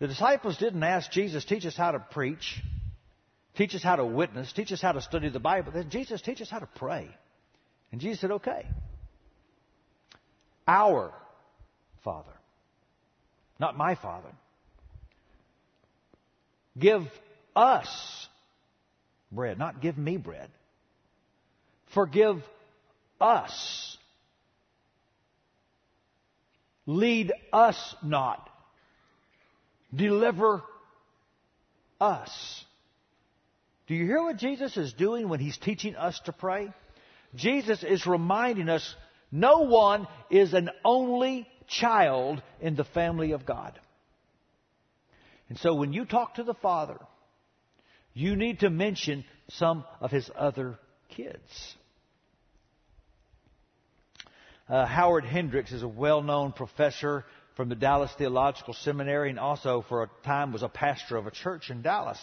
The 0.00 0.08
disciples 0.08 0.58
didn't 0.58 0.82
ask 0.82 1.10
Jesus, 1.10 1.44
teach 1.44 1.64
us 1.64 1.76
how 1.76 1.92
to 1.92 2.00
preach, 2.00 2.60
teach 3.56 3.74
us 3.74 3.82
how 3.82 3.96
to 3.96 4.04
witness, 4.04 4.52
teach 4.52 4.72
us 4.72 4.80
how 4.80 4.92
to 4.92 5.00
study 5.00 5.28
the 5.28 5.40
Bible. 5.40 5.72
Then 5.72 5.90
Jesus, 5.90 6.20
teach 6.20 6.40
us 6.40 6.50
how 6.50 6.58
to 6.58 6.68
pray. 6.76 7.08
And 7.92 8.00
Jesus 8.00 8.20
said, 8.20 8.30
okay. 8.32 8.66
Our 10.66 11.12
Father, 12.02 12.32
not 13.60 13.76
my 13.76 13.94
Father. 13.94 14.30
Give 16.78 17.02
us 17.54 18.28
bread, 19.30 19.58
not 19.58 19.80
give 19.80 19.96
me 19.96 20.16
bread. 20.16 20.50
Forgive 21.92 22.42
us. 23.20 23.96
Lead 26.86 27.32
us 27.52 27.94
not. 28.02 28.50
Deliver 29.94 30.62
us. 32.00 32.64
Do 33.86 33.94
you 33.94 34.04
hear 34.06 34.22
what 34.22 34.36
Jesus 34.36 34.76
is 34.76 34.92
doing 34.94 35.28
when 35.28 35.40
he's 35.40 35.58
teaching 35.58 35.96
us 35.96 36.18
to 36.24 36.32
pray? 36.32 36.72
Jesus 37.34 37.82
is 37.82 38.06
reminding 38.06 38.68
us 38.68 38.94
no 39.30 39.60
one 39.60 40.06
is 40.30 40.54
an 40.54 40.70
only 40.84 41.48
child 41.66 42.42
in 42.60 42.76
the 42.76 42.84
family 42.84 43.32
of 43.32 43.44
God. 43.44 43.78
And 45.48 45.58
so 45.58 45.74
when 45.74 45.92
you 45.92 46.04
talk 46.04 46.36
to 46.36 46.44
the 46.44 46.54
Father, 46.54 46.98
you 48.14 48.36
need 48.36 48.60
to 48.60 48.70
mention 48.70 49.24
some 49.50 49.84
of 50.00 50.10
his 50.10 50.30
other 50.34 50.78
kids. 51.08 51.74
Uh, 54.68 54.86
Howard 54.86 55.24
Hendricks 55.24 55.72
is 55.72 55.82
a 55.82 55.88
well 55.88 56.22
known 56.22 56.52
professor 56.52 57.24
from 57.56 57.68
the 57.68 57.74
Dallas 57.74 58.10
Theological 58.16 58.72
Seminary 58.72 59.30
and 59.30 59.38
also 59.38 59.84
for 59.88 60.04
a 60.04 60.10
time 60.24 60.52
was 60.52 60.62
a 60.62 60.68
pastor 60.68 61.16
of 61.16 61.26
a 61.26 61.30
church 61.30 61.70
in 61.70 61.82
Dallas. 61.82 62.18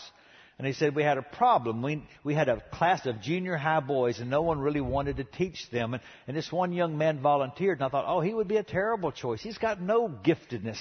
And 0.61 0.67
he 0.67 0.73
said 0.73 0.93
we 0.93 1.01
had 1.01 1.17
a 1.17 1.23
problem. 1.23 1.81
We, 1.81 2.03
we 2.23 2.35
had 2.35 2.47
a 2.47 2.61
class 2.71 3.07
of 3.07 3.19
junior 3.19 3.57
high 3.57 3.79
boys 3.79 4.19
and 4.19 4.29
no 4.29 4.43
one 4.43 4.59
really 4.59 4.79
wanted 4.79 5.17
to 5.17 5.23
teach 5.23 5.67
them. 5.71 5.95
And, 5.95 6.03
and 6.27 6.37
this 6.37 6.51
one 6.51 6.71
young 6.71 6.99
man 6.99 7.19
volunteered 7.19 7.79
and 7.79 7.83
I 7.83 7.89
thought, 7.89 8.05
oh, 8.07 8.21
he 8.21 8.31
would 8.31 8.47
be 8.47 8.57
a 8.57 8.63
terrible 8.63 9.11
choice. 9.11 9.41
He's 9.41 9.57
got 9.57 9.81
no 9.81 10.07
giftedness. 10.07 10.77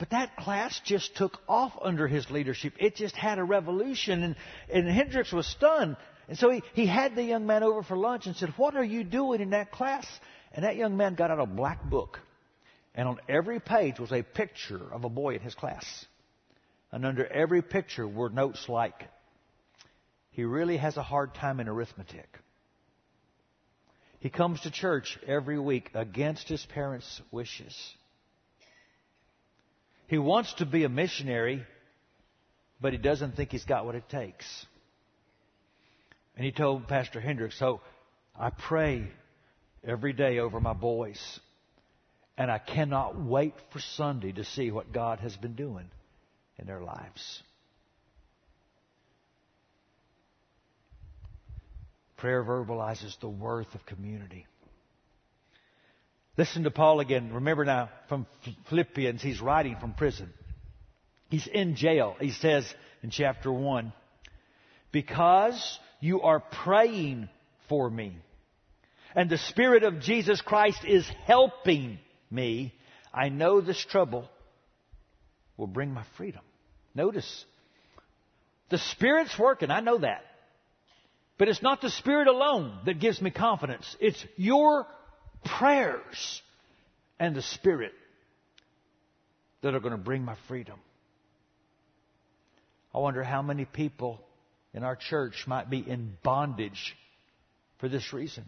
But 0.00 0.10
that 0.10 0.34
class 0.34 0.80
just 0.84 1.14
took 1.14 1.38
off 1.48 1.72
under 1.80 2.08
his 2.08 2.28
leadership. 2.28 2.72
It 2.80 2.96
just 2.96 3.14
had 3.14 3.38
a 3.38 3.44
revolution 3.44 4.24
and, 4.24 4.36
and 4.68 4.88
Hendricks 4.88 5.30
was 5.30 5.46
stunned. 5.46 5.96
And 6.26 6.36
so 6.36 6.50
he, 6.50 6.64
he 6.74 6.86
had 6.86 7.14
the 7.14 7.22
young 7.22 7.46
man 7.46 7.62
over 7.62 7.84
for 7.84 7.96
lunch 7.96 8.26
and 8.26 8.34
said, 8.34 8.52
what 8.56 8.74
are 8.74 8.82
you 8.82 9.04
doing 9.04 9.40
in 9.40 9.50
that 9.50 9.70
class? 9.70 10.08
And 10.52 10.64
that 10.64 10.74
young 10.74 10.96
man 10.96 11.14
got 11.14 11.30
out 11.30 11.38
a 11.38 11.46
black 11.46 11.88
book. 11.88 12.18
And 12.96 13.06
on 13.06 13.20
every 13.28 13.60
page 13.60 14.00
was 14.00 14.10
a 14.10 14.24
picture 14.24 14.92
of 14.92 15.04
a 15.04 15.08
boy 15.08 15.36
in 15.36 15.40
his 15.40 15.54
class. 15.54 15.86
And 16.90 17.06
under 17.06 17.24
every 17.24 17.62
picture 17.62 18.08
were 18.08 18.28
notes 18.28 18.68
like, 18.68 19.04
he 20.30 20.44
really 20.44 20.76
has 20.76 20.96
a 20.96 21.02
hard 21.02 21.34
time 21.34 21.60
in 21.60 21.68
arithmetic. 21.68 22.28
He 24.20 24.30
comes 24.30 24.60
to 24.60 24.70
church 24.70 25.18
every 25.26 25.58
week 25.58 25.90
against 25.94 26.48
his 26.48 26.64
parents' 26.66 27.20
wishes. 27.30 27.74
He 30.08 30.18
wants 30.18 30.52
to 30.54 30.66
be 30.66 30.84
a 30.84 30.88
missionary, 30.88 31.64
but 32.80 32.92
he 32.92 32.98
doesn't 32.98 33.36
think 33.36 33.50
he's 33.50 33.64
got 33.64 33.86
what 33.86 33.94
it 33.94 34.08
takes. 34.08 34.66
And 36.36 36.44
he 36.44 36.52
told 36.52 36.88
Pastor 36.88 37.20
Hendricks, 37.20 37.58
so 37.58 37.80
I 38.38 38.50
pray 38.50 39.08
every 39.84 40.12
day 40.12 40.38
over 40.38 40.60
my 40.60 40.72
boys. 40.74 41.40
And 42.36 42.50
I 42.50 42.58
cannot 42.58 43.20
wait 43.20 43.54
for 43.72 43.80
Sunday 43.80 44.32
to 44.32 44.44
see 44.44 44.70
what 44.70 44.92
God 44.92 45.20
has 45.20 45.36
been 45.36 45.54
doing 45.54 45.90
in 46.58 46.66
their 46.66 46.80
lives. 46.80 47.42
Prayer 52.20 52.44
verbalizes 52.44 53.18
the 53.20 53.28
worth 53.28 53.74
of 53.74 53.86
community. 53.86 54.46
Listen 56.36 56.64
to 56.64 56.70
Paul 56.70 57.00
again. 57.00 57.32
Remember 57.32 57.64
now 57.64 57.88
from 58.10 58.26
Philippians, 58.68 59.22
he's 59.22 59.40
writing 59.40 59.76
from 59.80 59.94
prison. 59.94 60.30
He's 61.30 61.46
in 61.46 61.76
jail. 61.76 62.16
He 62.20 62.30
says 62.30 62.66
in 63.02 63.10
chapter 63.10 63.50
1, 63.50 63.94
Because 64.92 65.78
you 66.00 66.20
are 66.20 66.40
praying 66.40 67.30
for 67.70 67.88
me, 67.88 68.14
and 69.14 69.30
the 69.30 69.38
Spirit 69.38 69.82
of 69.82 70.00
Jesus 70.00 70.42
Christ 70.42 70.84
is 70.84 71.08
helping 71.24 71.98
me, 72.30 72.74
I 73.14 73.30
know 73.30 73.62
this 73.62 73.82
trouble 73.82 74.28
will 75.56 75.66
bring 75.66 75.92
my 75.92 76.04
freedom. 76.18 76.42
Notice, 76.94 77.44
the 78.68 78.78
Spirit's 78.78 79.38
working. 79.38 79.70
I 79.70 79.80
know 79.80 79.98
that. 79.98 80.22
But 81.40 81.48
it's 81.48 81.62
not 81.62 81.80
the 81.80 81.88
Spirit 81.88 82.28
alone 82.28 82.80
that 82.84 83.00
gives 83.00 83.22
me 83.22 83.30
confidence. 83.30 83.96
It's 83.98 84.22
your 84.36 84.86
prayers 85.42 86.42
and 87.18 87.34
the 87.34 87.40
Spirit 87.40 87.92
that 89.62 89.74
are 89.74 89.80
going 89.80 89.92
to 89.92 89.96
bring 89.96 90.22
my 90.22 90.36
freedom. 90.48 90.78
I 92.94 92.98
wonder 92.98 93.24
how 93.24 93.40
many 93.40 93.64
people 93.64 94.20
in 94.74 94.84
our 94.84 94.96
church 94.96 95.44
might 95.46 95.70
be 95.70 95.78
in 95.78 96.14
bondage 96.22 96.94
for 97.78 97.88
this 97.88 98.12
reason. 98.12 98.44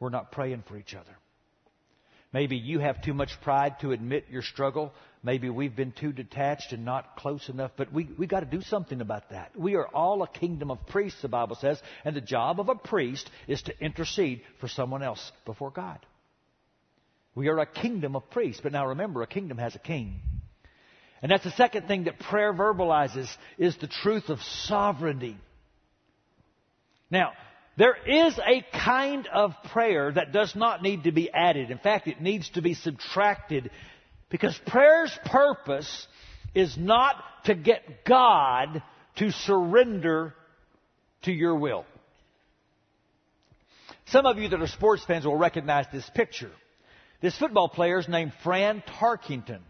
We're 0.00 0.10
not 0.10 0.32
praying 0.32 0.64
for 0.66 0.76
each 0.76 0.96
other. 0.96 1.16
Maybe 2.32 2.56
you 2.56 2.80
have 2.80 3.00
too 3.00 3.14
much 3.14 3.30
pride 3.42 3.78
to 3.82 3.92
admit 3.92 4.24
your 4.28 4.42
struggle. 4.42 4.92
Maybe 5.22 5.50
we've 5.50 5.76
been 5.76 5.92
too 5.92 6.12
detached 6.12 6.72
and 6.72 6.84
not 6.84 7.16
close 7.16 7.50
enough, 7.50 7.72
but 7.76 7.92
we, 7.92 8.08
we 8.18 8.26
got 8.26 8.40
to 8.40 8.46
do 8.46 8.62
something 8.62 9.02
about 9.02 9.30
that. 9.30 9.54
We 9.54 9.74
are 9.74 9.86
all 9.86 10.22
a 10.22 10.28
kingdom 10.28 10.70
of 10.70 10.86
priests, 10.86 11.20
the 11.20 11.28
Bible 11.28 11.56
says, 11.56 11.80
and 12.04 12.16
the 12.16 12.22
job 12.22 12.58
of 12.58 12.70
a 12.70 12.74
priest 12.74 13.30
is 13.46 13.60
to 13.62 13.84
intercede 13.84 14.40
for 14.60 14.68
someone 14.68 15.02
else 15.02 15.30
before 15.44 15.70
God. 15.70 15.98
We 17.34 17.48
are 17.48 17.58
a 17.58 17.66
kingdom 17.66 18.16
of 18.16 18.30
priests, 18.30 18.62
but 18.62 18.72
now 18.72 18.86
remember, 18.86 19.20
a 19.22 19.26
kingdom 19.26 19.58
has 19.58 19.74
a 19.74 19.78
king. 19.78 20.20
And 21.22 21.30
that's 21.30 21.44
the 21.44 21.50
second 21.50 21.86
thing 21.86 22.04
that 22.04 22.18
prayer 22.18 22.54
verbalizes 22.54 23.28
is 23.58 23.76
the 23.76 23.88
truth 23.88 24.30
of 24.30 24.40
sovereignty. 24.40 25.36
Now, 27.10 27.32
there 27.76 27.96
is 28.06 28.38
a 28.38 28.64
kind 28.72 29.28
of 29.32 29.52
prayer 29.70 30.10
that 30.12 30.32
does 30.32 30.56
not 30.56 30.82
need 30.82 31.04
to 31.04 31.12
be 31.12 31.30
added. 31.30 31.70
In 31.70 31.78
fact, 31.78 32.08
it 32.08 32.20
needs 32.22 32.48
to 32.50 32.62
be 32.62 32.74
subtracted 32.74 33.70
because 34.30 34.58
prayer's 34.66 35.16
purpose 35.26 36.06
is 36.54 36.76
not 36.78 37.16
to 37.44 37.54
get 37.54 38.04
God 38.04 38.82
to 39.16 39.30
surrender 39.30 40.34
to 41.22 41.32
your 41.32 41.56
will. 41.56 41.84
Some 44.06 44.26
of 44.26 44.38
you 44.38 44.48
that 44.48 44.60
are 44.60 44.66
sports 44.66 45.04
fans 45.04 45.26
will 45.26 45.36
recognize 45.36 45.86
this 45.92 46.08
picture. 46.14 46.50
This 47.20 47.36
football 47.36 47.68
player 47.68 47.98
is 47.98 48.08
named 48.08 48.32
Fran 48.42 48.82
Tarkenton. 48.98 49.60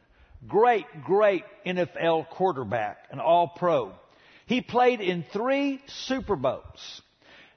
Great, 0.47 0.87
great 1.05 1.45
NFL 1.67 2.29
quarterback, 2.31 2.99
an 3.11 3.21
all 3.21 3.49
pro. 3.49 3.93
He 4.47 4.63
played 4.63 5.01
in 5.01 5.25
three 5.33 5.83
Super 5.87 6.37
Bowls. 6.37 7.03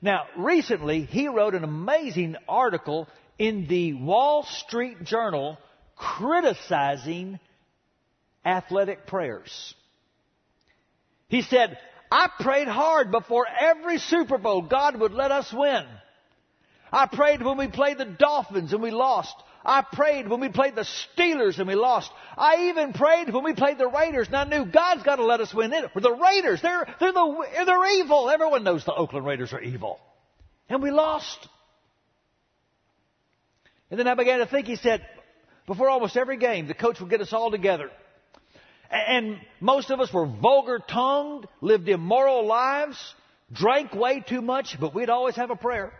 Now, 0.01 0.25
recently, 0.37 1.03
he 1.03 1.29
wrote 1.29 1.55
an 1.55 1.63
amazing 1.63 2.35
article 2.47 3.07
in 3.39 3.67
the 3.67 3.93
Wall 3.93 4.43
Street 4.43 5.03
Journal 5.03 5.57
criticizing 5.95 7.39
athletic 8.45 9.07
prayers. 9.07 9.73
He 11.27 11.41
said, 11.41 11.77
I 12.11 12.29
prayed 12.39 12.67
hard 12.67 13.11
before 13.11 13.47
every 13.47 13.97
Super 13.97 14.37
Bowl 14.37 14.61
God 14.61 14.99
would 14.99 15.13
let 15.13 15.31
us 15.31 15.51
win. 15.51 15.83
I 16.91 17.07
prayed 17.07 17.41
when 17.41 17.57
we 17.57 17.67
played 17.67 17.97
the 17.97 18.05
Dolphins 18.05 18.71
and 18.71 18.83
we 18.83 18.91
lost. 18.91 19.35
I 19.65 19.81
prayed 19.81 20.27
when 20.27 20.39
we 20.41 20.49
played 20.49 20.75
the 20.75 20.85
Steelers 20.85 21.57
and 21.57 21.67
we 21.67 21.75
lost. 21.75 22.11
I 22.37 22.69
even 22.69 22.93
prayed 22.93 23.33
when 23.33 23.43
we 23.43 23.53
played 23.53 23.77
the 23.77 23.87
Raiders 23.87 24.27
and 24.27 24.35
I 24.35 24.43
knew 24.43 24.65
God's 24.65 25.03
got 25.03 25.15
to 25.15 25.25
let 25.25 25.39
us 25.39 25.53
win 25.53 25.73
it. 25.73 25.89
The 25.95 26.11
Raiders, 26.11 26.61
they're, 26.61 26.85
they're, 26.99 27.13
the, 27.13 27.45
they're 27.65 27.99
evil. 27.99 28.29
Everyone 28.29 28.63
knows 28.63 28.85
the 28.85 28.93
Oakland 28.93 29.25
Raiders 29.25 29.53
are 29.53 29.61
evil. 29.61 29.99
And 30.69 30.83
we 30.83 30.91
lost. 30.91 31.47
And 33.89 33.99
then 33.99 34.07
I 34.07 34.13
began 34.15 34.39
to 34.39 34.45
think, 34.45 34.67
he 34.67 34.75
said, 34.75 35.05
before 35.65 35.89
almost 35.89 36.17
every 36.17 36.37
game, 36.37 36.67
the 36.67 36.73
coach 36.73 36.99
would 36.99 37.09
get 37.09 37.21
us 37.21 37.33
all 37.33 37.51
together. 37.51 37.89
And 38.89 39.39
most 39.59 39.89
of 39.89 39.99
us 39.99 40.13
were 40.13 40.25
vulgar 40.25 40.79
tongued, 40.79 41.47
lived 41.61 41.89
immoral 41.89 42.45
lives, 42.45 42.97
drank 43.51 43.93
way 43.93 44.23
too 44.27 44.41
much, 44.41 44.77
but 44.79 44.93
we'd 44.93 45.09
always 45.09 45.35
have 45.35 45.49
a 45.49 45.55
prayer. 45.55 45.91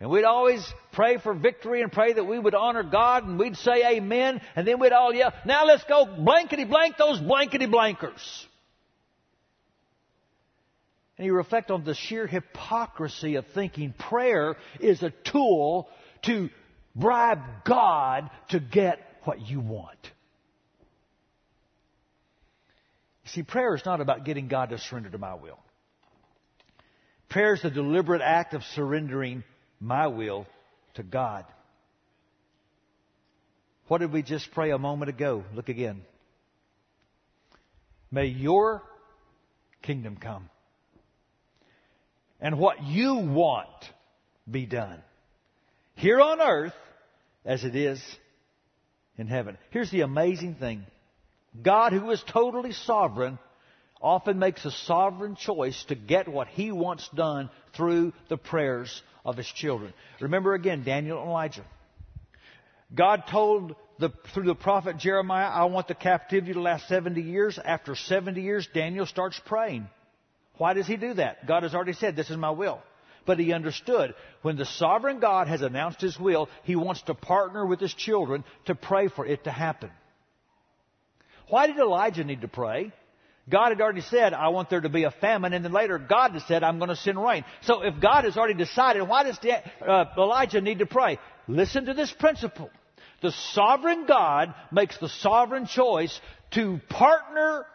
And 0.00 0.10
we'd 0.10 0.24
always 0.24 0.66
pray 0.92 1.18
for 1.18 1.32
victory 1.32 1.82
and 1.82 1.92
pray 1.92 2.12
that 2.12 2.24
we 2.24 2.38
would 2.38 2.54
honor 2.54 2.82
God 2.82 3.24
and 3.24 3.38
we'd 3.38 3.56
say 3.56 3.96
amen 3.96 4.40
and 4.56 4.66
then 4.66 4.80
we'd 4.80 4.92
all 4.92 5.14
yell, 5.14 5.32
now 5.44 5.64
let's 5.64 5.84
go 5.84 6.06
blankety 6.06 6.64
blank 6.64 6.96
those 6.96 7.20
blankety 7.20 7.66
blankers. 7.66 8.20
And 11.16 11.26
you 11.26 11.34
reflect 11.34 11.70
on 11.70 11.84
the 11.84 11.94
sheer 11.94 12.26
hypocrisy 12.26 13.36
of 13.36 13.46
thinking 13.54 13.94
prayer 13.96 14.56
is 14.80 15.04
a 15.04 15.10
tool 15.10 15.88
to 16.22 16.50
bribe 16.94 17.40
God 17.64 18.30
to 18.50 18.60
get 18.60 18.98
what 19.24 19.40
you 19.40 19.60
want. 19.60 19.98
You 23.24 23.30
see, 23.30 23.42
prayer 23.42 23.74
is 23.74 23.82
not 23.84 24.00
about 24.00 24.24
getting 24.24 24.48
God 24.48 24.70
to 24.70 24.78
surrender 24.78 25.10
to 25.10 25.18
my 25.18 25.34
will. 25.34 25.58
Prayer 27.28 27.54
is 27.54 27.62
the 27.62 27.70
deliberate 27.70 28.20
act 28.20 28.52
of 28.52 28.62
surrendering 28.74 29.44
my 29.80 30.08
will 30.08 30.46
to 30.94 31.02
God. 31.02 31.46
What 33.88 33.98
did 33.98 34.12
we 34.12 34.22
just 34.22 34.50
pray 34.52 34.70
a 34.70 34.78
moment 34.78 35.08
ago? 35.08 35.44
Look 35.54 35.68
again. 35.68 36.02
May 38.10 38.26
your 38.26 38.82
kingdom 39.82 40.16
come. 40.16 40.50
And 42.40 42.58
what 42.58 42.82
you 42.82 43.14
want 43.14 43.68
be 44.50 44.66
done. 44.66 45.02
Here 45.94 46.20
on 46.20 46.40
earth 46.40 46.74
as 47.44 47.64
it 47.64 47.76
is 47.76 48.02
in 49.16 49.26
heaven. 49.26 49.58
Here's 49.70 49.90
the 49.90 50.00
amazing 50.02 50.56
thing. 50.56 50.86
God 51.60 51.92
who 51.92 52.10
is 52.10 52.22
totally 52.28 52.72
sovereign 52.72 53.38
often 54.00 54.38
makes 54.38 54.64
a 54.64 54.70
sovereign 54.70 55.36
choice 55.36 55.84
to 55.84 55.94
get 55.94 56.26
what 56.28 56.48
he 56.48 56.72
wants 56.72 57.08
done 57.14 57.50
through 57.76 58.12
the 58.28 58.36
prayers 58.36 59.02
of 59.24 59.36
his 59.36 59.46
children. 59.46 59.92
Remember 60.20 60.54
again, 60.54 60.82
Daniel 60.82 61.20
and 61.20 61.28
Elijah. 61.28 61.64
God 62.94 63.24
told 63.30 63.76
the, 63.98 64.10
through 64.34 64.44
the 64.44 64.54
prophet 64.54 64.98
Jeremiah, 64.98 65.48
I 65.48 65.64
want 65.64 65.88
the 65.88 65.94
captivity 65.94 66.52
to 66.52 66.60
last 66.60 66.88
70 66.88 67.20
years. 67.22 67.58
After 67.62 67.94
70 67.94 68.42
years, 68.42 68.68
Daniel 68.74 69.06
starts 69.06 69.40
praying. 69.46 69.86
Why 70.56 70.74
does 70.74 70.86
he 70.86 70.96
do 70.96 71.14
that? 71.14 71.46
God 71.46 71.62
has 71.62 71.74
already 71.74 71.94
said, 71.94 72.16
This 72.16 72.30
is 72.30 72.36
my 72.36 72.50
will. 72.50 72.82
But 73.24 73.38
he 73.38 73.52
understood 73.52 74.14
when 74.42 74.56
the 74.56 74.64
sovereign 74.64 75.20
God 75.20 75.48
has 75.48 75.62
announced 75.62 76.00
his 76.00 76.18
will, 76.18 76.48
he 76.64 76.76
wants 76.76 77.02
to 77.02 77.14
partner 77.14 77.64
with 77.64 77.80
his 77.80 77.94
children 77.94 78.44
to 78.66 78.74
pray 78.74 79.08
for 79.08 79.24
it 79.24 79.44
to 79.44 79.50
happen. 79.50 79.90
Why 81.48 81.66
did 81.66 81.76
Elijah 81.76 82.24
need 82.24 82.40
to 82.40 82.48
pray? 82.48 82.92
God 83.48 83.70
had 83.70 83.80
already 83.80 84.02
said, 84.02 84.34
I 84.34 84.48
want 84.48 84.70
there 84.70 84.80
to 84.80 84.88
be 84.88 85.04
a 85.04 85.10
famine, 85.10 85.52
and 85.52 85.64
then 85.64 85.72
later 85.72 85.98
God 85.98 86.32
had 86.32 86.42
said, 86.42 86.62
I'm 86.62 86.78
going 86.78 86.90
to 86.90 86.96
send 86.96 87.22
rain. 87.22 87.44
So 87.62 87.82
if 87.82 88.00
God 88.00 88.24
has 88.24 88.36
already 88.36 88.54
decided, 88.54 89.02
why 89.02 89.24
does 89.24 89.38
uh, 89.86 90.04
Elijah 90.16 90.60
need 90.60 90.78
to 90.78 90.86
pray? 90.86 91.18
Listen 91.48 91.86
to 91.86 91.94
this 91.94 92.12
principle. 92.12 92.70
The 93.20 93.32
sovereign 93.32 94.06
God 94.06 94.54
makes 94.70 94.96
the 94.98 95.08
sovereign 95.08 95.66
choice 95.66 96.20
to 96.52 96.80
partner 96.88 97.66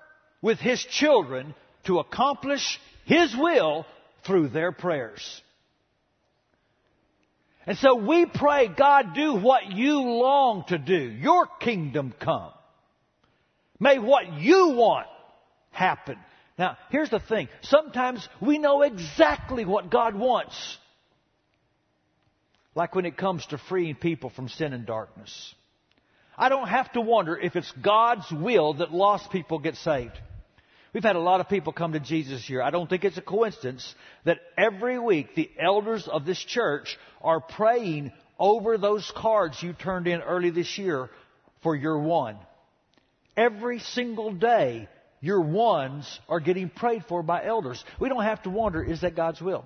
with 0.41 0.59
His 0.59 0.81
children 0.83 1.53
to 1.85 1.99
accomplish 1.99 2.79
His 3.05 3.35
will 3.35 3.85
through 4.27 4.49
their 4.49 4.71
prayers. 4.71 5.41
And 7.65 7.77
so 7.77 7.95
we 7.95 8.25
pray, 8.25 8.67
God, 8.67 9.13
do 9.13 9.35
what 9.35 9.71
you 9.71 9.99
long 9.99 10.63
to 10.67 10.77
do. 10.77 10.95
Your 10.95 11.47
kingdom 11.59 12.13
come. 12.19 12.51
May 13.79 13.99
what 13.99 14.33
you 14.33 14.69
want 14.69 15.07
happen. 15.71 16.17
Now, 16.57 16.77
here's 16.89 17.09
the 17.09 17.19
thing. 17.19 17.49
Sometimes 17.61 18.27
we 18.41 18.57
know 18.57 18.83
exactly 18.83 19.65
what 19.65 19.91
God 19.91 20.15
wants. 20.15 20.77
Like 22.73 22.95
when 22.95 23.05
it 23.05 23.17
comes 23.17 23.45
to 23.47 23.57
freeing 23.57 23.95
people 23.95 24.29
from 24.29 24.49
sin 24.49 24.73
and 24.73 24.85
darkness. 24.85 25.53
I 26.37 26.49
don't 26.49 26.67
have 26.67 26.91
to 26.93 27.01
wonder 27.01 27.37
if 27.37 27.55
it's 27.55 27.71
God's 27.83 28.31
will 28.31 28.75
that 28.75 28.93
lost 28.93 29.31
people 29.31 29.59
get 29.59 29.75
saved. 29.75 30.17
We've 30.93 31.03
had 31.03 31.15
a 31.15 31.19
lot 31.19 31.41
of 31.41 31.49
people 31.49 31.73
come 31.73 31.93
to 31.93 31.99
Jesus 31.99 32.45
here. 32.45 32.61
I 32.61 32.69
don't 32.69 32.89
think 32.89 33.03
it's 33.03 33.17
a 33.17 33.21
coincidence 33.21 33.93
that 34.25 34.39
every 34.57 34.99
week 34.99 35.35
the 35.35 35.49
elders 35.59 36.07
of 36.07 36.25
this 36.25 36.39
church 36.39 36.97
are 37.21 37.39
praying 37.39 38.11
over 38.39 38.77
those 38.77 39.11
cards 39.15 39.61
you 39.61 39.73
turned 39.73 40.07
in 40.07 40.21
early 40.21 40.49
this 40.49 40.77
year 40.77 41.09
for 41.61 41.75
your 41.75 41.99
one. 41.99 42.37
Every 43.35 43.79
single 43.79 44.33
day, 44.33 44.87
your 45.19 45.41
ones 45.41 46.19
are 46.29 46.39
getting 46.39 46.69
prayed 46.69 47.03
for 47.07 47.23
by 47.23 47.45
elders. 47.45 47.83
We 47.99 48.09
don't 48.09 48.23
have 48.23 48.43
to 48.43 48.49
wonder, 48.49 48.83
is 48.83 49.01
that 49.01 49.15
God's 49.15 49.41
will? 49.41 49.65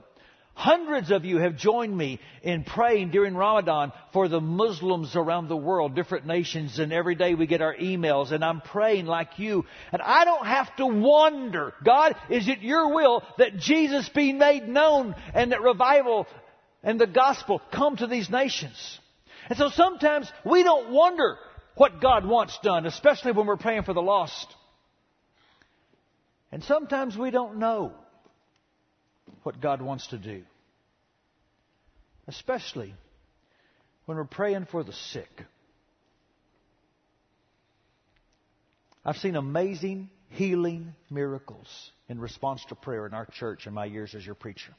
Hundreds 0.53 1.11
of 1.11 1.23
you 1.25 1.37
have 1.37 1.55
joined 1.55 1.95
me 1.95 2.19
in 2.43 2.63
praying 2.63 3.09
during 3.09 3.35
Ramadan 3.35 3.91
for 4.11 4.27
the 4.27 4.41
Muslims 4.41 5.15
around 5.15 5.47
the 5.47 5.57
world, 5.57 5.95
different 5.95 6.27
nations, 6.27 6.77
and 6.77 6.91
every 6.91 7.15
day 7.15 7.33
we 7.33 7.47
get 7.47 7.61
our 7.61 7.75
emails, 7.75 8.31
and 8.31 8.43
I'm 8.43 8.61
praying 8.61 9.05
like 9.05 9.39
you. 9.39 9.65
And 9.91 10.01
I 10.01 10.25
don't 10.25 10.45
have 10.45 10.75
to 10.75 10.85
wonder, 10.85 11.73
God, 11.83 12.15
is 12.29 12.47
it 12.47 12.59
your 12.59 12.93
will 12.93 13.23
that 13.37 13.57
Jesus 13.57 14.09
be 14.09 14.33
made 14.33 14.67
known 14.67 15.15
and 15.33 15.51
that 15.51 15.61
revival 15.61 16.27
and 16.83 16.99
the 16.99 17.07
gospel 17.07 17.61
come 17.71 17.95
to 17.97 18.07
these 18.07 18.29
nations? 18.29 18.99
And 19.49 19.57
so 19.57 19.69
sometimes 19.69 20.31
we 20.45 20.63
don't 20.63 20.91
wonder 20.91 21.37
what 21.75 22.01
God 22.01 22.25
wants 22.25 22.59
done, 22.61 22.85
especially 22.85 23.31
when 23.31 23.47
we're 23.47 23.57
praying 23.57 23.83
for 23.83 23.93
the 23.93 24.01
lost. 24.01 24.53
And 26.51 26.63
sometimes 26.63 27.17
we 27.17 27.31
don't 27.31 27.57
know 27.57 27.93
what 29.43 29.61
God 29.61 29.81
wants 29.81 30.07
to 30.07 30.17
do. 30.17 30.43
Especially 32.27 32.93
when 34.05 34.17
we're 34.17 34.25
praying 34.25 34.67
for 34.71 34.83
the 34.83 34.93
sick. 34.93 35.29
I've 39.03 39.17
seen 39.17 39.35
amazing 39.35 40.09
healing 40.29 40.93
miracles 41.09 41.91
in 42.07 42.19
response 42.19 42.63
to 42.69 42.75
prayer 42.75 43.05
in 43.05 43.13
our 43.13 43.25
church 43.25 43.67
in 43.67 43.73
my 43.73 43.85
years 43.85 44.13
as 44.15 44.25
your 44.25 44.35
preacher. 44.35 44.73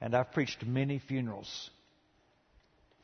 And 0.00 0.14
I've 0.14 0.32
preached 0.32 0.64
many 0.64 0.98
funerals 0.98 1.70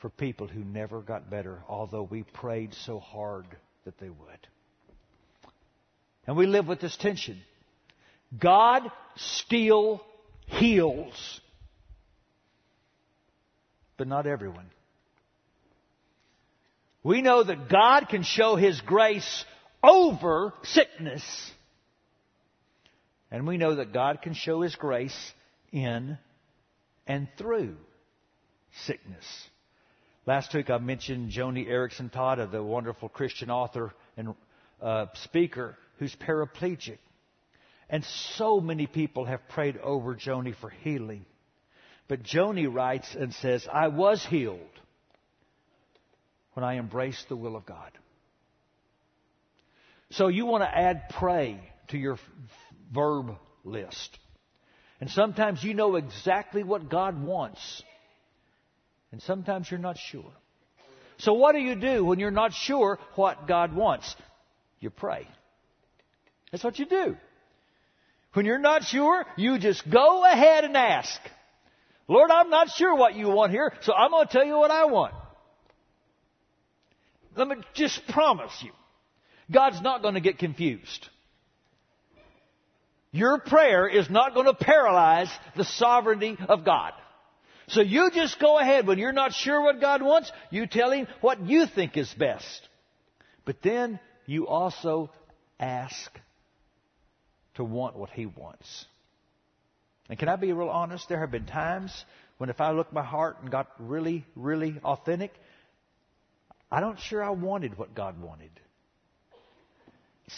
for 0.01 0.11
people 0.11 0.47
who 0.47 0.65
never 0.65 1.01
got 1.01 1.31
better, 1.31 1.63
although 1.69 2.03
we 2.03 2.23
prayed 2.23 2.75
so 2.75 3.01
hard 3.01 3.47
that 3.85 3.99
they 3.99 4.09
would. 4.09 4.49
And 6.27 6.37
we 6.37 6.47
live 6.47 6.69
with 6.69 6.81
this 6.81 6.97
tension. 6.97 7.41
God 8.37 8.91
still 9.17 10.03
heals, 10.47 11.41
but 13.97 14.07
not 14.07 14.27
everyone. 14.27 14.71
We 17.03 17.23
know 17.23 17.43
that 17.43 17.69
God 17.69 18.09
can 18.09 18.23
show 18.23 18.57
His 18.57 18.81
grace 18.81 19.45
over 19.83 20.53
sickness. 20.63 21.25
And 23.31 23.47
we 23.47 23.57
know 23.57 23.77
that 23.77 23.93
God 23.93 24.21
can 24.23 24.35
show 24.35 24.63
His 24.63 24.75
grace 24.75 25.17
in 25.73 26.19
and 27.07 27.29
through 27.39 27.77
sickness. 28.85 29.25
Last 30.27 30.53
week 30.55 30.69
I 30.69 30.79
mentioned 30.79 31.31
Joni 31.31 31.67
Eareckson 31.67 32.13
Tada, 32.13 32.51
the 32.51 32.63
wonderful 32.63 33.09
Christian 33.09 33.51
author 33.51 33.95
and 34.17 34.35
uh, 34.83 35.07
speaker 35.15 35.77
who's 35.99 36.15
paraplegic. 36.17 36.99
And 37.91 38.05
so 38.05 38.61
many 38.61 38.87
people 38.87 39.25
have 39.25 39.49
prayed 39.49 39.79
over 39.79 40.15
Joni 40.15 40.55
for 40.55 40.71
healing. 40.71 41.25
But 42.07 42.23
Joni 42.23 42.73
writes 42.73 43.15
and 43.15 43.33
says, 43.35 43.67
I 43.73 43.89
was 43.89 44.25
healed 44.25 44.61
when 46.55 46.65
I 46.65 46.79
embraced 46.79 47.29
the 47.29 47.37
will 47.37 47.57
of 47.57 47.65
God. 47.67 47.91
So 50.11 50.29
you 50.29 50.47
want 50.47 50.65
to 50.65 50.69
add 50.69 51.11
pray 51.11 51.61
to 51.89 51.99
your 51.99 52.19
verb 52.93 53.37
list. 53.65 54.19
And 55.01 55.11
sometimes 55.11 55.63
you 55.63 55.75
know 55.75 55.97
exactly 55.97 56.63
what 56.63 56.89
God 56.89 57.23
wants. 57.23 57.83
And 59.13 59.23
sometimes 59.23 59.71
you're 59.71 59.81
not 59.81 59.97
sure. 59.99 60.33
So 61.19 61.35
what 61.35 61.53
do 61.53 61.59
you 61.59 61.75
do 61.75 62.05
when 62.05 62.19
you're 62.19 62.31
not 62.31 62.53
sure 62.53 62.99
what 63.15 63.47
God 63.47 63.75
wants? 63.75 64.15
You 64.81 64.91
pray. 64.91 65.27
That's 66.51 66.65
what 66.65 66.79
you 66.79 66.87
do. 66.87 67.17
When 68.35 68.47
you're 68.47 68.59
not 68.59 68.85
sure, 68.85 69.25
you 69.37 69.59
just 69.59 69.89
go 69.89 70.25
ahead 70.25 70.65
and 70.65 70.77
ask. 70.77 71.19
Lord, 72.07 72.31
I'm 72.31 72.51
not 72.51 72.71
sure 72.71 72.95
what 72.95 73.15
you 73.15 73.29
want 73.29 73.53
here, 73.53 73.73
so 73.83 73.93
I'm 73.93 74.11
going 74.11 74.27
to 74.27 74.33
tell 74.33 74.45
you 74.45 74.57
what 74.57 74.71
I 74.71 74.87
want. 74.87 75.15
Let 77.37 77.49
me 77.49 77.57
just 77.75 78.07
promise 78.09 78.53
you. 78.63 78.71
God's 79.51 79.81
not 79.81 80.03
going 80.03 80.15
to 80.15 80.21
get 80.21 80.39
confused. 80.39 81.09
Your 83.11 83.39
prayer 83.39 83.89
is 83.89 84.11
not 84.11 84.35
going 84.35 84.47
to 84.47 84.55
paralyze 84.55 85.31
the 85.57 85.65
sovereignty 85.65 86.37
of 86.49 86.65
God. 86.65 86.93
So 87.69 87.81
you 87.81 88.11
just 88.11 88.39
go 88.41 88.59
ahead 88.59 88.87
when 88.87 88.99
you're 88.99 89.13
not 89.13 89.33
sure 89.33 89.61
what 89.63 89.81
God 89.81 90.03
wants, 90.03 90.31
you 90.51 90.67
tell 90.67 90.91
Him 90.91 91.07
what 91.21 91.41
you 91.47 91.67
think 91.67 91.97
is 91.97 92.13
best. 92.15 92.69
But 93.45 93.63
then 93.63 93.99
you 94.27 94.47
also 94.47 95.11
ask 95.59 96.11
to 97.59 97.65
want 97.65 97.97
what 97.97 98.11
He 98.11 98.25
wants. 98.25 98.87
And 100.09 100.17
can 100.17 100.29
I 100.29 100.37
be 100.37 100.53
real 100.53 100.69
honest? 100.69 101.09
There 101.09 101.21
have 101.21 101.33
been 101.33 101.45
times 101.45 101.93
when 102.39 102.51
if 102.51 102.61
I 102.61 102.71
looked 102.71 102.93
my 102.93 103.03
heart 103.03 103.39
and 103.43 103.51
got 103.51 103.69
really, 103.81 104.25
really 104.37 104.77
authentic, 104.85 105.33
I 106.71 106.81
don't 106.81 107.01
sure 107.01 107.23
I 107.23 107.31
wanted 107.31 107.77
what 107.77 107.97
God 107.97 108.21
wanted. 108.21 108.51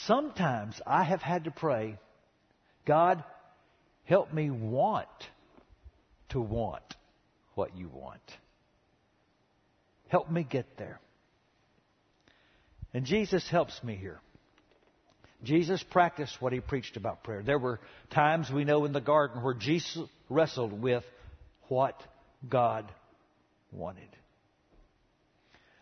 Sometimes 0.06 0.80
I 0.86 1.04
have 1.04 1.20
had 1.20 1.44
to 1.44 1.50
pray, 1.50 1.98
God, 2.86 3.22
help 4.04 4.32
me 4.32 4.50
want 4.50 5.08
to 6.30 6.40
want 6.40 6.82
what 7.54 7.76
you 7.76 7.90
want. 7.92 8.22
Help 10.08 10.30
me 10.30 10.42
get 10.42 10.78
there. 10.78 11.00
And 12.94 13.04
Jesus 13.04 13.46
helps 13.50 13.84
me 13.84 13.94
here. 13.94 14.20
Jesus 15.42 15.82
practiced 15.82 16.40
what 16.40 16.52
he 16.52 16.60
preached 16.60 16.96
about 16.96 17.24
prayer. 17.24 17.42
There 17.42 17.58
were 17.58 17.80
times 18.10 18.50
we 18.50 18.64
know 18.64 18.84
in 18.84 18.92
the 18.92 19.00
garden 19.00 19.42
where 19.42 19.54
Jesus 19.54 19.98
wrestled 20.28 20.72
with 20.80 21.04
what 21.68 22.00
God 22.48 22.90
wanted. 23.72 24.08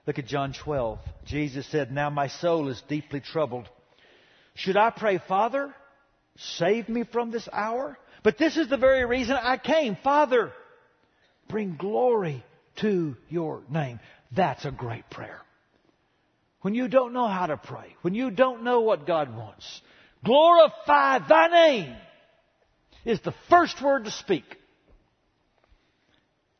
Look 0.06 0.18
at 0.18 0.26
John 0.26 0.54
12. 0.54 0.98
Jesus 1.26 1.66
said, 1.66 1.92
Now 1.92 2.08
my 2.08 2.28
soul 2.28 2.68
is 2.68 2.82
deeply 2.88 3.20
troubled. 3.20 3.68
Should 4.54 4.76
I 4.76 4.90
pray, 4.90 5.20
Father, 5.28 5.74
save 6.36 6.88
me 6.88 7.04
from 7.04 7.30
this 7.30 7.48
hour? 7.52 7.98
But 8.22 8.38
this 8.38 8.56
is 8.56 8.68
the 8.68 8.76
very 8.76 9.04
reason 9.04 9.36
I 9.36 9.58
came. 9.58 9.96
Father, 10.02 10.52
bring 11.48 11.76
glory 11.76 12.44
to 12.80 13.16
your 13.28 13.62
name. 13.68 14.00
That's 14.34 14.64
a 14.64 14.70
great 14.70 15.08
prayer. 15.10 15.40
When 16.60 16.74
you 16.74 16.88
don't 16.88 17.12
know 17.12 17.28
how 17.28 17.46
to 17.46 17.56
pray, 17.56 17.96
when 18.02 18.14
you 18.14 18.30
don't 18.30 18.64
know 18.64 18.80
what 18.80 19.06
God 19.06 19.34
wants, 19.34 19.80
glorify 20.24 21.20
thy 21.26 21.48
name 21.48 21.96
is 23.04 23.20
the 23.20 23.34
first 23.48 23.80
word 23.82 24.04
to 24.04 24.10
speak. 24.10 24.44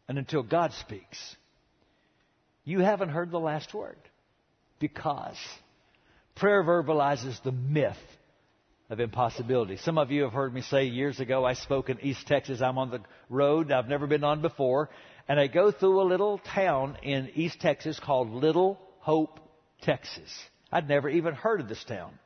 And 0.08 0.18
until 0.18 0.42
God 0.42 0.72
speaks, 0.72 1.36
you 2.64 2.80
haven't 2.80 3.10
heard 3.10 3.30
the 3.30 3.40
last 3.40 3.74
word. 3.74 3.98
Because 4.78 5.36
prayer 6.36 6.62
verbalizes 6.62 7.42
the 7.42 7.52
myth 7.52 7.96
of 8.90 9.00
impossibility. 9.00 9.76
Some 9.76 9.98
of 9.98 10.10
you 10.10 10.22
have 10.22 10.32
heard 10.32 10.54
me 10.54 10.62
say 10.62 10.84
years 10.84 11.20
ago, 11.20 11.44
I 11.44 11.54
spoke 11.54 11.90
in 11.90 12.00
East 12.00 12.26
Texas. 12.26 12.62
I'm 12.62 12.78
on 12.78 12.90
the 12.90 13.00
road 13.28 13.70
I've 13.72 13.88
never 13.88 14.06
been 14.06 14.24
on 14.24 14.40
before. 14.40 14.88
And 15.28 15.38
I 15.38 15.46
go 15.46 15.70
through 15.70 16.00
a 16.00 16.08
little 16.08 16.38
town 16.38 16.96
in 17.02 17.30
East 17.34 17.60
Texas 17.60 18.00
called 18.00 18.30
Little 18.30 18.78
Hope, 19.00 19.40
Texas. 19.82 20.30
I'd 20.70 20.88
never 20.88 21.08
even 21.08 21.34
heard 21.34 21.60
of 21.60 21.68
this 21.68 21.82
town. 21.84 22.18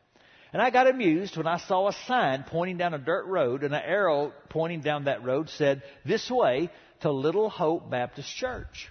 And 0.52 0.60
I 0.60 0.70
got 0.70 0.86
amused 0.86 1.36
when 1.36 1.46
I 1.46 1.56
saw 1.58 1.88
a 1.88 1.92
sign 2.06 2.44
pointing 2.46 2.76
down 2.76 2.92
a 2.92 2.98
dirt 2.98 3.26
road 3.26 3.62
and 3.62 3.74
an 3.74 3.82
arrow 3.82 4.32
pointing 4.50 4.80
down 4.80 5.04
that 5.04 5.24
road 5.24 5.48
said, 5.48 5.82
this 6.04 6.30
way 6.30 6.70
to 7.00 7.10
Little 7.10 7.48
Hope 7.48 7.90
Baptist 7.90 8.34
Church. 8.36 8.90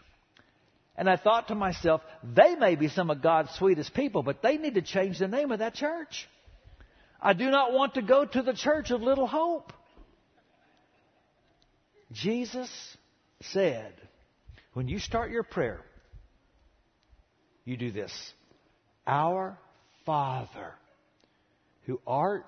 And 0.98 1.10
I 1.10 1.18
thought 1.18 1.48
to 1.50 1.56
myself, 1.56 2.02
they 2.24 2.56
may 2.56 2.76
be 2.76 2.88
some 2.88 3.10
of 3.10 3.22
God's 3.22 3.52
sweetest 3.52 3.94
people, 3.94 4.24
but 4.24 4.42
they 4.42 4.58
need 4.58 4.76
to 4.76 4.82
change 4.82 5.20
the 5.20 5.28
name 5.28 5.52
of 5.52 5.60
that 5.60 5.76
church. 5.76 6.28
I 7.22 7.34
do 7.34 7.50
not 7.52 7.74
want 7.74 7.94
to 7.96 8.02
go 8.02 8.26
to 8.26 8.42
the 8.42 8.54
church 8.54 8.90
of 8.90 9.02
Little 9.02 9.28
Hope. 9.28 9.72
Jesus 12.12 12.70
said, 13.42 13.94
when 14.74 14.88
you 14.88 15.00
start 15.00 15.32
your 15.32 15.44
prayer, 15.44 15.82
you 17.66 17.78
do 17.78 17.92
this. 17.92 18.12
Our 19.06 19.58
Father, 20.06 20.74
who 21.86 22.00
art 22.06 22.46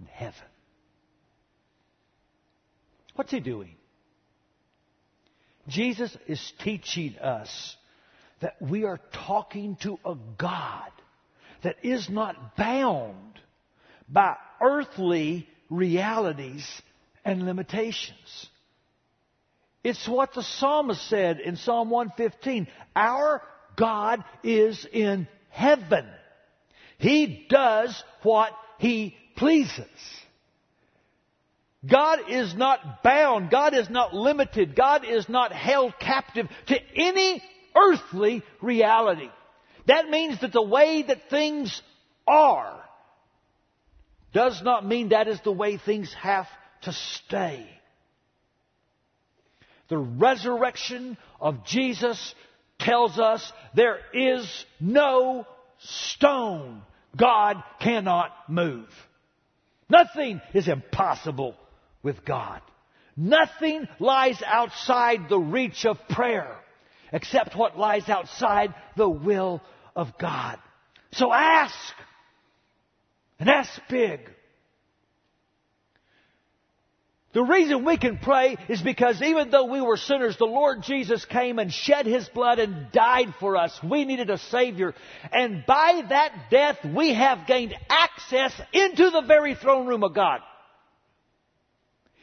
in 0.00 0.06
heaven. 0.06 0.34
What's 3.14 3.30
he 3.30 3.40
doing? 3.40 3.76
Jesus 5.68 6.16
is 6.26 6.52
teaching 6.62 7.16
us 7.18 7.76
that 8.40 8.56
we 8.60 8.84
are 8.84 9.00
talking 9.26 9.76
to 9.82 9.98
a 10.04 10.16
God 10.36 10.90
that 11.62 11.76
is 11.82 12.10
not 12.10 12.56
bound 12.56 13.40
by 14.08 14.36
earthly 14.60 15.48
realities 15.70 16.66
and 17.24 17.46
limitations. 17.46 18.48
It's 19.82 20.06
what 20.08 20.34
the 20.34 20.42
psalmist 20.42 21.08
said 21.08 21.40
in 21.40 21.56
Psalm 21.56 21.90
115. 21.90 22.66
Our 22.94 23.42
God 23.76 24.24
is 24.42 24.86
in 24.92 25.28
heaven. 25.50 26.06
He 26.98 27.46
does 27.48 28.02
what 28.22 28.52
He 28.78 29.16
pleases. 29.36 29.86
God 31.88 32.30
is 32.30 32.54
not 32.54 33.02
bound. 33.02 33.50
God 33.50 33.74
is 33.74 33.90
not 33.90 34.14
limited. 34.14 34.74
God 34.74 35.04
is 35.04 35.28
not 35.28 35.52
held 35.52 35.98
captive 35.98 36.48
to 36.66 36.78
any 36.96 37.42
earthly 37.76 38.42
reality. 38.62 39.28
That 39.86 40.08
means 40.08 40.40
that 40.40 40.52
the 40.52 40.62
way 40.62 41.02
that 41.02 41.28
things 41.28 41.82
are 42.26 42.80
does 44.32 44.62
not 44.62 44.86
mean 44.86 45.10
that 45.10 45.28
is 45.28 45.40
the 45.42 45.52
way 45.52 45.76
things 45.76 46.12
have 46.14 46.46
to 46.82 46.92
stay. 46.92 47.66
The 49.88 49.98
resurrection 49.98 51.18
of 51.40 51.64
Jesus 51.66 52.34
tells 52.78 53.18
us 53.18 53.52
there 53.74 53.98
is 54.12 54.66
no 54.80 55.46
stone 55.78 56.82
God 57.16 57.62
cannot 57.80 58.30
move. 58.48 58.88
Nothing 59.88 60.40
is 60.52 60.68
impossible 60.68 61.54
with 62.02 62.24
God. 62.24 62.60
Nothing 63.16 63.86
lies 64.00 64.42
outside 64.44 65.28
the 65.28 65.38
reach 65.38 65.86
of 65.86 65.98
prayer 66.08 66.56
except 67.12 67.56
what 67.56 67.78
lies 67.78 68.08
outside 68.08 68.74
the 68.96 69.08
will 69.08 69.62
of 69.94 70.18
God. 70.18 70.58
So 71.12 71.32
ask. 71.32 71.74
And 73.38 73.48
ask 73.48 73.80
big. 73.88 74.20
The 77.34 77.42
reason 77.42 77.84
we 77.84 77.96
can 77.96 78.18
pray 78.18 78.56
is 78.68 78.80
because 78.80 79.20
even 79.20 79.50
though 79.50 79.64
we 79.64 79.80
were 79.80 79.96
sinners, 79.96 80.36
the 80.36 80.44
Lord 80.44 80.82
Jesus 80.82 81.24
came 81.24 81.58
and 81.58 81.72
shed 81.72 82.06
His 82.06 82.28
blood 82.28 82.60
and 82.60 82.92
died 82.92 83.34
for 83.40 83.56
us. 83.56 83.76
We 83.82 84.04
needed 84.04 84.30
a 84.30 84.38
Savior. 84.38 84.94
And 85.32 85.66
by 85.66 86.02
that 86.10 86.48
death, 86.48 86.78
we 86.84 87.12
have 87.12 87.48
gained 87.48 87.74
access 87.90 88.52
into 88.72 89.10
the 89.10 89.24
very 89.26 89.56
throne 89.56 89.88
room 89.88 90.04
of 90.04 90.14
God. 90.14 90.42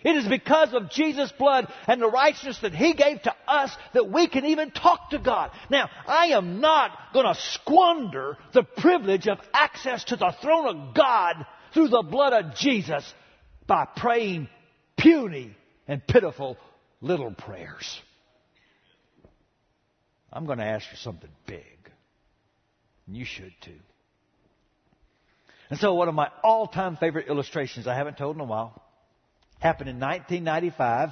It 0.03 0.15
is 0.15 0.27
because 0.27 0.73
of 0.73 0.89
Jesus' 0.89 1.31
blood 1.37 1.67
and 1.87 2.01
the 2.01 2.09
righteousness 2.09 2.59
that 2.61 2.73
He 2.73 2.93
gave 2.93 3.21
to 3.23 3.35
us 3.47 3.75
that 3.93 4.09
we 4.09 4.27
can 4.27 4.45
even 4.45 4.71
talk 4.71 5.09
to 5.09 5.19
God. 5.19 5.51
Now, 5.69 5.89
I 6.07 6.27
am 6.27 6.61
not 6.61 6.91
going 7.13 7.25
to 7.25 7.39
squander 7.39 8.37
the 8.53 8.63
privilege 8.63 9.27
of 9.27 9.39
access 9.53 10.05
to 10.05 10.15
the 10.15 10.33
throne 10.41 10.67
of 10.67 10.95
God 10.95 11.45
through 11.73 11.89
the 11.89 12.01
blood 12.01 12.31
of 12.31 12.55
Jesus 12.55 13.13
by 13.67 13.85
praying 13.95 14.47
puny 15.01 15.55
and 15.87 16.05
pitiful 16.05 16.57
little 17.01 17.31
prayers. 17.33 17.99
I'm 20.31 20.45
going 20.45 20.59
to 20.59 20.65
ask 20.65 20.89
for 20.89 20.95
something 20.97 21.29
big. 21.45 21.91
And 23.07 23.17
you 23.17 23.25
should 23.25 23.53
too. 23.61 23.79
And 25.69 25.79
so 25.79 25.93
one 25.93 26.07
of 26.07 26.15
my 26.15 26.29
all-time 26.43 26.97
favorite 26.97 27.27
illustrations 27.27 27.87
I 27.87 27.95
haven't 27.95 28.17
told 28.17 28.35
in 28.35 28.41
a 28.41 28.45
while 28.45 28.81
happened 29.59 29.89
in 29.89 29.99
1995 29.99 31.09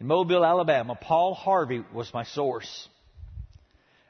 in 0.00 0.06
Mobile, 0.06 0.44
Alabama. 0.44 0.94
Paul 1.00 1.34
Harvey 1.34 1.82
was 1.94 2.12
my 2.12 2.24
source. 2.24 2.88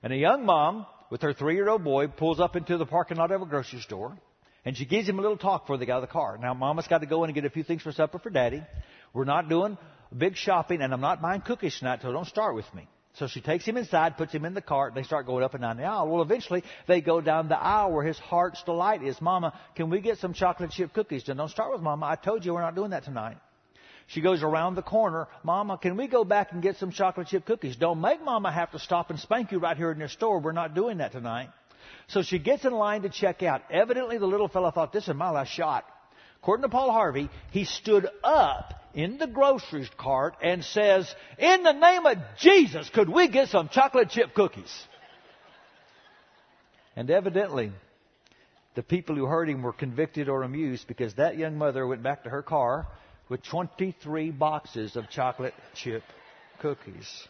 And 0.03 0.13
a 0.13 0.17
young 0.17 0.45
mom 0.45 0.87
with 1.11 1.23
her 1.23 1.33
three-year-old 1.33 1.85
boy 1.85 2.09
pulls 2.09 2.41
up 2.41 2.57
into 2.57 2.79
the 2.79 2.87
parking 2.87 3.17
lot 3.17 3.31
of 3.31 3.43
a 3.43 3.47
grocery 3.47 3.81
store. 3.81 4.17
And 4.67 4.77
she 4.77 4.85
gives 4.85 5.09
him 5.09 5.21
a 5.21 5.23
little 5.23 5.37
talk 5.37 5.63
before 5.63 5.79
they 5.79 5.87
get 5.87 5.93
out 5.93 6.03
of 6.03 6.09
the 6.09 6.13
car. 6.13 6.37
Now, 6.39 6.53
mama's 6.53 6.89
got 6.89 6.99
to 6.99 7.07
go 7.07 7.23
in 7.23 7.31
and 7.31 7.35
get 7.37 7.45
a 7.45 7.51
few 7.51 7.63
things 7.63 7.83
for 7.83 7.93
supper 7.93 8.19
for 8.19 8.31
daddy. 8.31 8.63
We're 9.15 9.25
not 9.25 9.49
doing 9.49 9.79
big 10.17 10.37
shopping, 10.37 10.83
and 10.83 10.93
I'm 10.93 11.01
not 11.01 11.23
buying 11.23 11.41
cookies 11.41 11.79
tonight, 11.79 12.01
so 12.03 12.11
don't 12.11 12.27
start 12.27 12.57
with 12.57 12.67
me. 12.75 12.89
So 13.15 13.29
she 13.29 13.41
takes 13.41 13.65
him 13.65 13.77
inside, 13.77 14.19
puts 14.19 14.33
him 14.33 14.45
in 14.45 14.55
the 14.55 14.61
cart, 14.61 14.93
and 14.93 15.03
they 15.03 15.07
start 15.07 15.25
going 15.25 15.45
up 15.45 15.55
and 15.55 15.63
down 15.63 15.77
the 15.77 15.85
aisle. 15.85 16.09
Well, 16.09 16.21
eventually, 16.21 16.65
they 16.89 17.01
go 17.01 17.21
down 17.21 17.49
the 17.49 17.57
aisle 17.57 17.93
where 17.93 18.05
his 18.05 18.19
heart's 18.19 18.61
delight 18.65 19.05
is. 19.05 19.21
Mama, 19.21 19.59
can 19.77 19.89
we 19.89 20.01
get 20.01 20.19
some 20.19 20.35
chocolate 20.35 20.73
chip 20.73 20.93
cookies? 20.93 21.23
Don't 21.23 21.49
start 21.49 21.73
with 21.73 21.81
Mama. 21.81 22.05
I 22.05 22.17
told 22.17 22.45
you 22.45 22.53
we're 22.53 22.61
not 22.61 22.75
doing 22.75 22.91
that 22.91 23.05
tonight. 23.05 23.39
She 24.09 24.21
goes 24.21 24.43
around 24.43 24.75
the 24.75 24.83
corner. 24.83 25.29
Mama, 25.45 25.79
can 25.79 25.97
we 25.97 26.09
go 26.09 26.25
back 26.25 26.51
and 26.51 26.61
get 26.61 26.77
some 26.77 26.91
chocolate 26.91 27.29
chip 27.29 27.47
cookies? 27.47 27.77
Don't 27.77 28.01
make 28.01 28.23
Mama 28.23 28.51
have 28.51 28.73
to 28.73 28.81
stop 28.81 29.11
and 29.11 29.19
spank 29.21 29.53
you 29.53 29.61
right 29.61 29.77
here 29.77 29.93
in 29.93 29.99
your 29.99 30.09
store. 30.09 30.41
We're 30.41 30.51
not 30.51 30.75
doing 30.75 30.99
that 30.99 31.13
tonight. 31.13 31.51
So 32.09 32.23
she 32.23 32.39
gets 32.39 32.65
in 32.65 32.73
line 32.73 33.03
to 33.03 33.09
check 33.09 33.43
out. 33.43 33.63
Evidently, 33.71 34.19
the 34.19 34.27
little 34.27 34.49
fellow 34.49 34.71
thought, 34.71 34.93
this 34.93 35.09
is 35.09 35.15
my 35.15 35.31
last 35.31 35.51
shot. 35.51 35.85
According 36.43 36.63
to 36.63 36.69
Paul 36.69 36.93
Harvey, 36.93 37.29
he 37.51 37.65
stood 37.65 38.09
up 38.23 38.75
in 38.95 39.19
the 39.19 39.27
grocery 39.27 39.89
cart 39.99 40.37
and 40.43 40.65
says, 40.65 41.13
In 41.39 41.63
the 41.63 41.73
name 41.73 42.07
of 42.07 42.19
Jesus, 42.39 42.89
could 42.91 43.09
we 43.09 43.29
get 43.29 43.49
some 43.49 43.69
chocolate 43.69 44.11
chip 44.11 44.35
cookies? 44.35 44.73
And 46.95 47.11
evidently, 47.11 47.73
the 48.75 48.83
people 48.83 49.17
who 49.17 49.27
heard 49.27 49.49
him 49.49 49.63
were 49.63 49.73
convicted 49.73 50.29
or 50.29 50.43
amused 50.43 50.87
because 50.87 51.15
that 51.15 51.37
young 51.37 51.59
mother 51.59 51.87
went 51.87 52.03
back 52.03 52.25
to 52.25 52.31
her 52.31 52.43
car 52.43 52.87
with 53.29 53.43
23 53.43 54.31
boxes 54.31 54.97
of 54.97 55.11
chocolate 55.11 55.55
chip 55.75 56.03
cookies. 56.61 57.29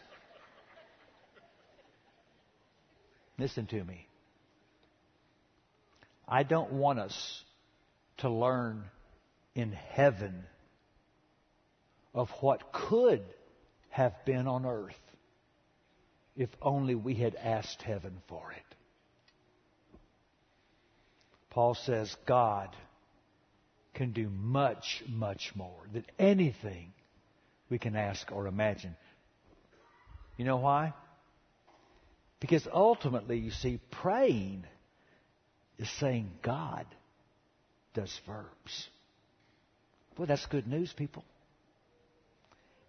Listen 3.39 3.67
to 3.67 3.83
me. 3.85 4.06
I 6.29 6.43
don't 6.43 6.73
want 6.73 6.99
us 6.99 7.45
to 8.19 8.29
learn 8.29 8.85
in 9.55 9.73
heaven 9.73 10.45
of 12.15 12.31
what 12.41 12.73
could 12.73 13.23
have 13.91 14.13
been 14.25 14.47
on 14.47 14.67
earth 14.67 14.95
if 16.37 16.51
only 16.61 16.95
we 16.95 17.15
had 17.15 17.35
asked 17.35 17.83
heaven 17.83 18.21
for 18.29 18.53
it. 18.53 18.77
Paul 21.51 21.75
says 21.75 22.15
God 22.27 22.69
can 23.95 24.13
do 24.13 24.29
much, 24.29 25.03
much 25.09 25.53
more 25.55 25.89
than 25.93 26.05
anything 26.19 26.93
we 27.71 27.79
can 27.79 27.97
ask 27.97 28.31
or 28.31 28.47
imagine. 28.47 28.95
You 30.37 30.45
know 30.45 30.59
why? 30.59 30.93
Because 32.41 32.69
ultimately, 32.71 33.39
you 33.39 33.51
see, 33.51 33.81
praying 33.91 34.65
is 35.79 35.91
saying 35.99 36.31
God 36.43 36.87
does 37.95 38.21
verbs. 38.27 38.89
Boy, 40.17 40.27
that's 40.27 40.47
good 40.47 40.67
news, 40.67 40.93
people. 40.93 41.25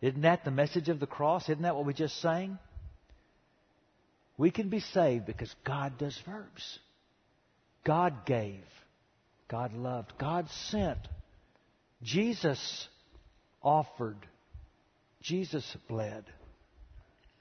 Isn't 0.01 0.21
that 0.21 0.45
the 0.45 0.51
message 0.51 0.89
of 0.89 0.99
the 0.99 1.07
cross? 1.07 1.49
Isn't 1.49 1.63
that 1.63 1.75
what 1.75 1.85
we 1.85 1.93
just 1.93 2.21
sang? 2.21 2.59
We 4.37 4.51
can 4.51 4.69
be 4.69 4.79
saved 4.79 5.25
because 5.25 5.53
God 5.65 5.97
does 5.97 6.17
verbs. 6.25 6.79
God 7.83 8.25
gave. 8.25 8.63
God 9.47 9.73
loved. 9.73 10.13
God 10.19 10.47
sent. 10.69 10.99
Jesus 12.03 12.87
offered. 13.61 14.17
Jesus 15.21 15.65
bled. 15.87 16.25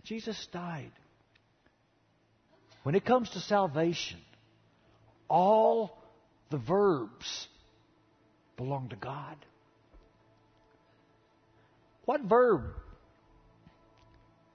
Jesus 0.04 0.46
died. 0.52 0.92
When 2.85 2.94
it 2.94 3.04
comes 3.04 3.28
to 3.30 3.40
salvation, 3.40 4.18
all 5.28 5.96
the 6.50 6.58
verbs 6.58 7.48
belong 8.56 8.88
to 8.90 8.96
God. 8.96 9.36
What 12.04 12.22
verb 12.22 12.62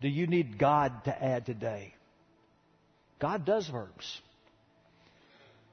do 0.01 0.07
you 0.07 0.25
need 0.25 0.57
God 0.57 1.03
to 1.05 1.23
add 1.23 1.45
today? 1.45 1.93
God 3.19 3.45
does 3.45 3.67
verbs. 3.67 4.21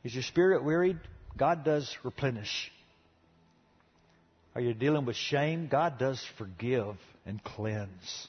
Is 0.05 0.15
your 0.15 0.23
spirit 0.23 0.65
wearied? 0.65 0.99
God 1.37 1.65
does 1.65 1.97
replenish. 2.03 2.71
Are 4.55 4.61
you 4.61 4.75
dealing 4.75 5.07
with 5.07 5.17
shame? 5.17 5.69
God 5.69 5.99
does 5.99 6.23
forgive 6.37 6.97
and 7.25 7.43
cleanse. 7.43 8.29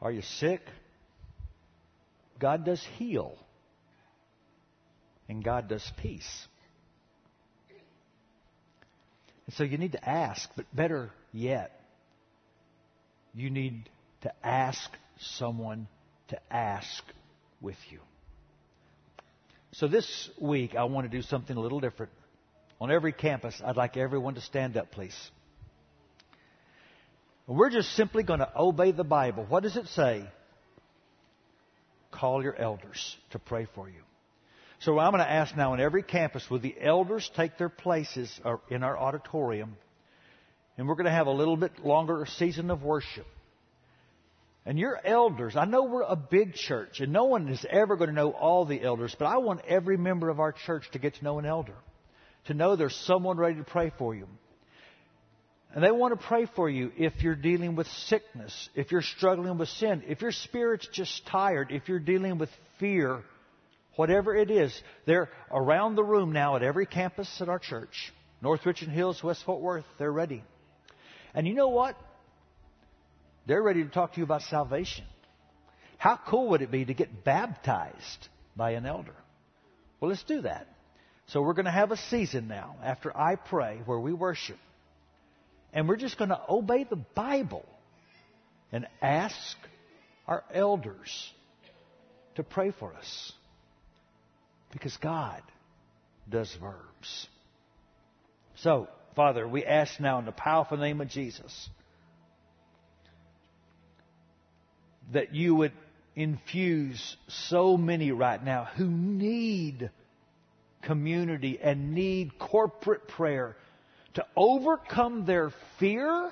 Are 0.00 0.12
you 0.12 0.22
sick? 0.22 0.60
God 2.42 2.64
does 2.64 2.84
heal. 2.98 3.38
And 5.28 5.44
God 5.44 5.68
does 5.68 5.88
peace. 6.02 6.48
And 9.46 9.54
so 9.54 9.62
you 9.62 9.78
need 9.78 9.92
to 9.92 10.08
ask, 10.08 10.50
but 10.56 10.66
better 10.74 11.10
yet, 11.32 11.80
you 13.32 13.48
need 13.48 13.88
to 14.22 14.32
ask 14.44 14.90
someone 15.20 15.86
to 16.28 16.38
ask 16.52 17.04
with 17.60 17.76
you. 17.90 18.00
So 19.74 19.86
this 19.86 20.28
week, 20.40 20.74
I 20.74 20.84
want 20.84 21.08
to 21.08 21.16
do 21.16 21.22
something 21.22 21.56
a 21.56 21.60
little 21.60 21.80
different. 21.80 22.10
On 22.80 22.90
every 22.90 23.12
campus, 23.12 23.62
I'd 23.64 23.76
like 23.76 23.96
everyone 23.96 24.34
to 24.34 24.40
stand 24.40 24.76
up, 24.76 24.90
please. 24.90 25.16
We're 27.46 27.70
just 27.70 27.92
simply 27.92 28.24
going 28.24 28.40
to 28.40 28.50
obey 28.56 28.90
the 28.90 29.04
Bible. 29.04 29.46
What 29.48 29.62
does 29.62 29.76
it 29.76 29.86
say? 29.86 30.24
Call 32.22 32.40
your 32.40 32.54
elders 32.54 33.16
to 33.32 33.40
pray 33.40 33.66
for 33.74 33.88
you. 33.88 34.00
So 34.78 34.96
I'm 34.96 35.10
going 35.10 35.24
to 35.24 35.28
ask 35.28 35.56
now 35.56 35.74
in 35.74 35.80
every 35.80 36.04
campus, 36.04 36.48
will 36.48 36.60
the 36.60 36.76
elders 36.80 37.28
take 37.34 37.58
their 37.58 37.68
places 37.68 38.32
uh, 38.44 38.58
in 38.70 38.84
our 38.84 38.96
auditorium? 38.96 39.76
And 40.78 40.86
we're 40.86 40.94
going 40.94 41.06
to 41.06 41.10
have 41.10 41.26
a 41.26 41.32
little 41.32 41.56
bit 41.56 41.84
longer 41.84 42.24
season 42.38 42.70
of 42.70 42.84
worship. 42.84 43.26
And 44.64 44.78
your 44.78 45.00
elders, 45.04 45.56
I 45.56 45.64
know 45.64 45.82
we're 45.82 46.02
a 46.02 46.14
big 46.14 46.54
church, 46.54 47.00
and 47.00 47.12
no 47.12 47.24
one 47.24 47.48
is 47.48 47.66
ever 47.68 47.96
going 47.96 48.10
to 48.10 48.14
know 48.14 48.30
all 48.30 48.66
the 48.66 48.80
elders, 48.80 49.16
but 49.18 49.24
I 49.24 49.38
want 49.38 49.62
every 49.66 49.96
member 49.96 50.28
of 50.28 50.38
our 50.38 50.52
church 50.52 50.88
to 50.92 51.00
get 51.00 51.16
to 51.16 51.24
know 51.24 51.40
an 51.40 51.44
elder, 51.44 51.74
to 52.44 52.54
know 52.54 52.76
there's 52.76 52.94
someone 52.94 53.36
ready 53.36 53.56
to 53.56 53.64
pray 53.64 53.90
for 53.98 54.14
you. 54.14 54.28
And 55.74 55.82
they 55.82 55.90
want 55.90 56.18
to 56.18 56.26
pray 56.26 56.46
for 56.54 56.68
you 56.68 56.92
if 56.98 57.22
you're 57.22 57.34
dealing 57.34 57.76
with 57.76 57.86
sickness, 57.86 58.68
if 58.74 58.92
you're 58.92 59.02
struggling 59.02 59.56
with 59.56 59.70
sin, 59.70 60.02
if 60.06 60.20
your 60.20 60.32
spirit's 60.32 60.86
just 60.92 61.26
tired, 61.26 61.70
if 61.70 61.88
you're 61.88 61.98
dealing 61.98 62.36
with 62.36 62.50
fear, 62.78 63.22
whatever 63.96 64.36
it 64.36 64.50
is. 64.50 64.78
They're 65.06 65.30
around 65.50 65.94
the 65.94 66.04
room 66.04 66.32
now 66.32 66.56
at 66.56 66.62
every 66.62 66.86
campus 66.86 67.40
at 67.40 67.48
our 67.48 67.58
church. 67.58 68.12
North 68.42 68.66
Richland 68.66 68.92
Hills, 68.92 69.22
West 69.22 69.44
Fort 69.44 69.62
Worth, 69.62 69.84
they're 69.98 70.12
ready. 70.12 70.42
And 71.34 71.46
you 71.46 71.54
know 71.54 71.68
what? 71.68 71.96
They're 73.46 73.62
ready 73.62 73.82
to 73.82 73.88
talk 73.88 74.12
to 74.12 74.18
you 74.18 74.24
about 74.24 74.42
salvation. 74.42 75.04
How 75.96 76.18
cool 76.26 76.50
would 76.50 76.62
it 76.62 76.70
be 76.70 76.84
to 76.84 76.94
get 76.94 77.24
baptized 77.24 78.28
by 78.56 78.72
an 78.72 78.84
elder? 78.84 79.14
Well, 80.00 80.10
let's 80.10 80.24
do 80.24 80.42
that. 80.42 80.66
So 81.26 81.40
we're 81.40 81.54
going 81.54 81.66
to 81.66 81.70
have 81.70 81.92
a 81.92 81.96
season 81.96 82.48
now 82.48 82.76
after 82.82 83.16
I 83.16 83.36
pray 83.36 83.80
where 83.86 83.98
we 83.98 84.12
worship. 84.12 84.58
And 85.72 85.88
we're 85.88 85.96
just 85.96 86.18
going 86.18 86.30
to 86.30 86.40
obey 86.48 86.84
the 86.84 86.96
Bible 86.96 87.64
and 88.70 88.86
ask 89.00 89.56
our 90.26 90.44
elders 90.52 91.32
to 92.34 92.42
pray 92.42 92.72
for 92.78 92.92
us. 92.94 93.32
Because 94.72 94.96
God 94.98 95.42
does 96.28 96.54
verbs. 96.60 97.28
So, 98.56 98.88
Father, 99.14 99.46
we 99.46 99.64
ask 99.64 100.00
now 100.00 100.18
in 100.18 100.24
the 100.24 100.32
powerful 100.32 100.78
name 100.78 101.00
of 101.00 101.08
Jesus 101.08 101.68
that 105.12 105.34
you 105.34 105.54
would 105.54 105.72
infuse 106.14 107.16
so 107.28 107.76
many 107.76 108.12
right 108.12 108.42
now 108.42 108.68
who 108.76 108.86
need 108.86 109.90
community 110.82 111.58
and 111.62 111.94
need 111.94 112.38
corporate 112.38 113.08
prayer 113.08 113.56
to 114.14 114.26
overcome 114.36 115.24
their 115.24 115.52
fear, 115.78 116.30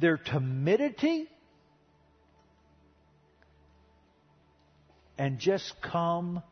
their 0.00 0.16
timidity, 0.16 1.28
and 5.18 5.38
just 5.38 5.74
come 5.82 6.42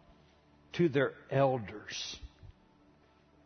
to 0.75 0.89
their 0.89 1.13
elders 1.31 2.17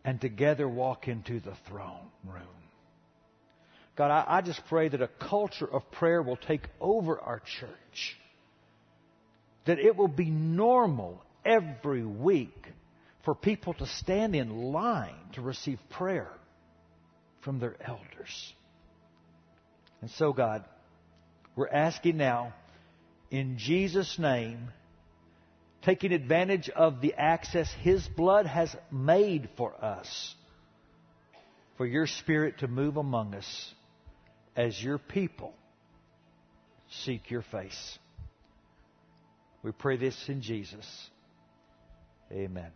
and 0.05 0.21
together 0.21 0.69
walk 0.69 1.09
into 1.09 1.41
the 1.41 1.55
throne 1.69 2.11
room. 2.25 2.43
God, 3.97 4.11
I, 4.11 4.39
I, 4.39 4.41
just 4.41 4.61
pray 4.69 4.89
that 4.89 5.01
a 5.01 5.09
culture 5.09 5.71
of 5.71 5.89
prayer 5.93 6.21
will 6.21 6.37
take 6.37 6.63
over 6.81 7.19
our 7.21 7.41
church. 7.61 8.17
That 9.67 9.79
it 9.79 9.97
will 9.97 10.09
be 10.09 10.31
normal 10.31 11.23
every 11.45 12.05
week 12.05 12.67
for 13.25 13.35
people 13.35 13.73
to 13.75 13.87
stand 13.87 14.35
in 14.35 14.73
line 14.73 15.15
to 15.35 15.41
receive 15.43 15.79
prayer 15.91 16.29
from 17.45 17.61
their 17.61 17.77
elders. 17.87 18.55
And 20.01 20.11
so, 20.13 20.33
God, 20.33 20.65
we're 21.57 21.69
asking 21.69 22.17
now, 22.17 22.55
in 23.31 23.59
Jesus' 23.59 24.19
name, 24.19 24.69
taking 25.83 26.13
advantage 26.13 26.69
of 26.69 27.01
the 27.01 27.15
access 27.15 27.71
His 27.81 28.07
blood 28.09 28.47
has 28.47 28.75
made 28.91 29.49
for 29.57 29.75
us, 29.83 30.35
for 31.77 31.87
your 31.87 32.07
Spirit 32.07 32.59
to 32.59 32.69
move 32.69 32.97
among 32.97 33.35
us 33.35 33.75
as 34.57 34.83
your 34.83 34.99
people 34.99 35.55
seek 37.05 37.31
your 37.31 37.43
face. 37.43 37.99
We 39.63 39.73
pray 39.73 39.97
this 39.97 40.17
in 40.29 40.43
Jesus. 40.43 40.87
Amen. 42.31 42.71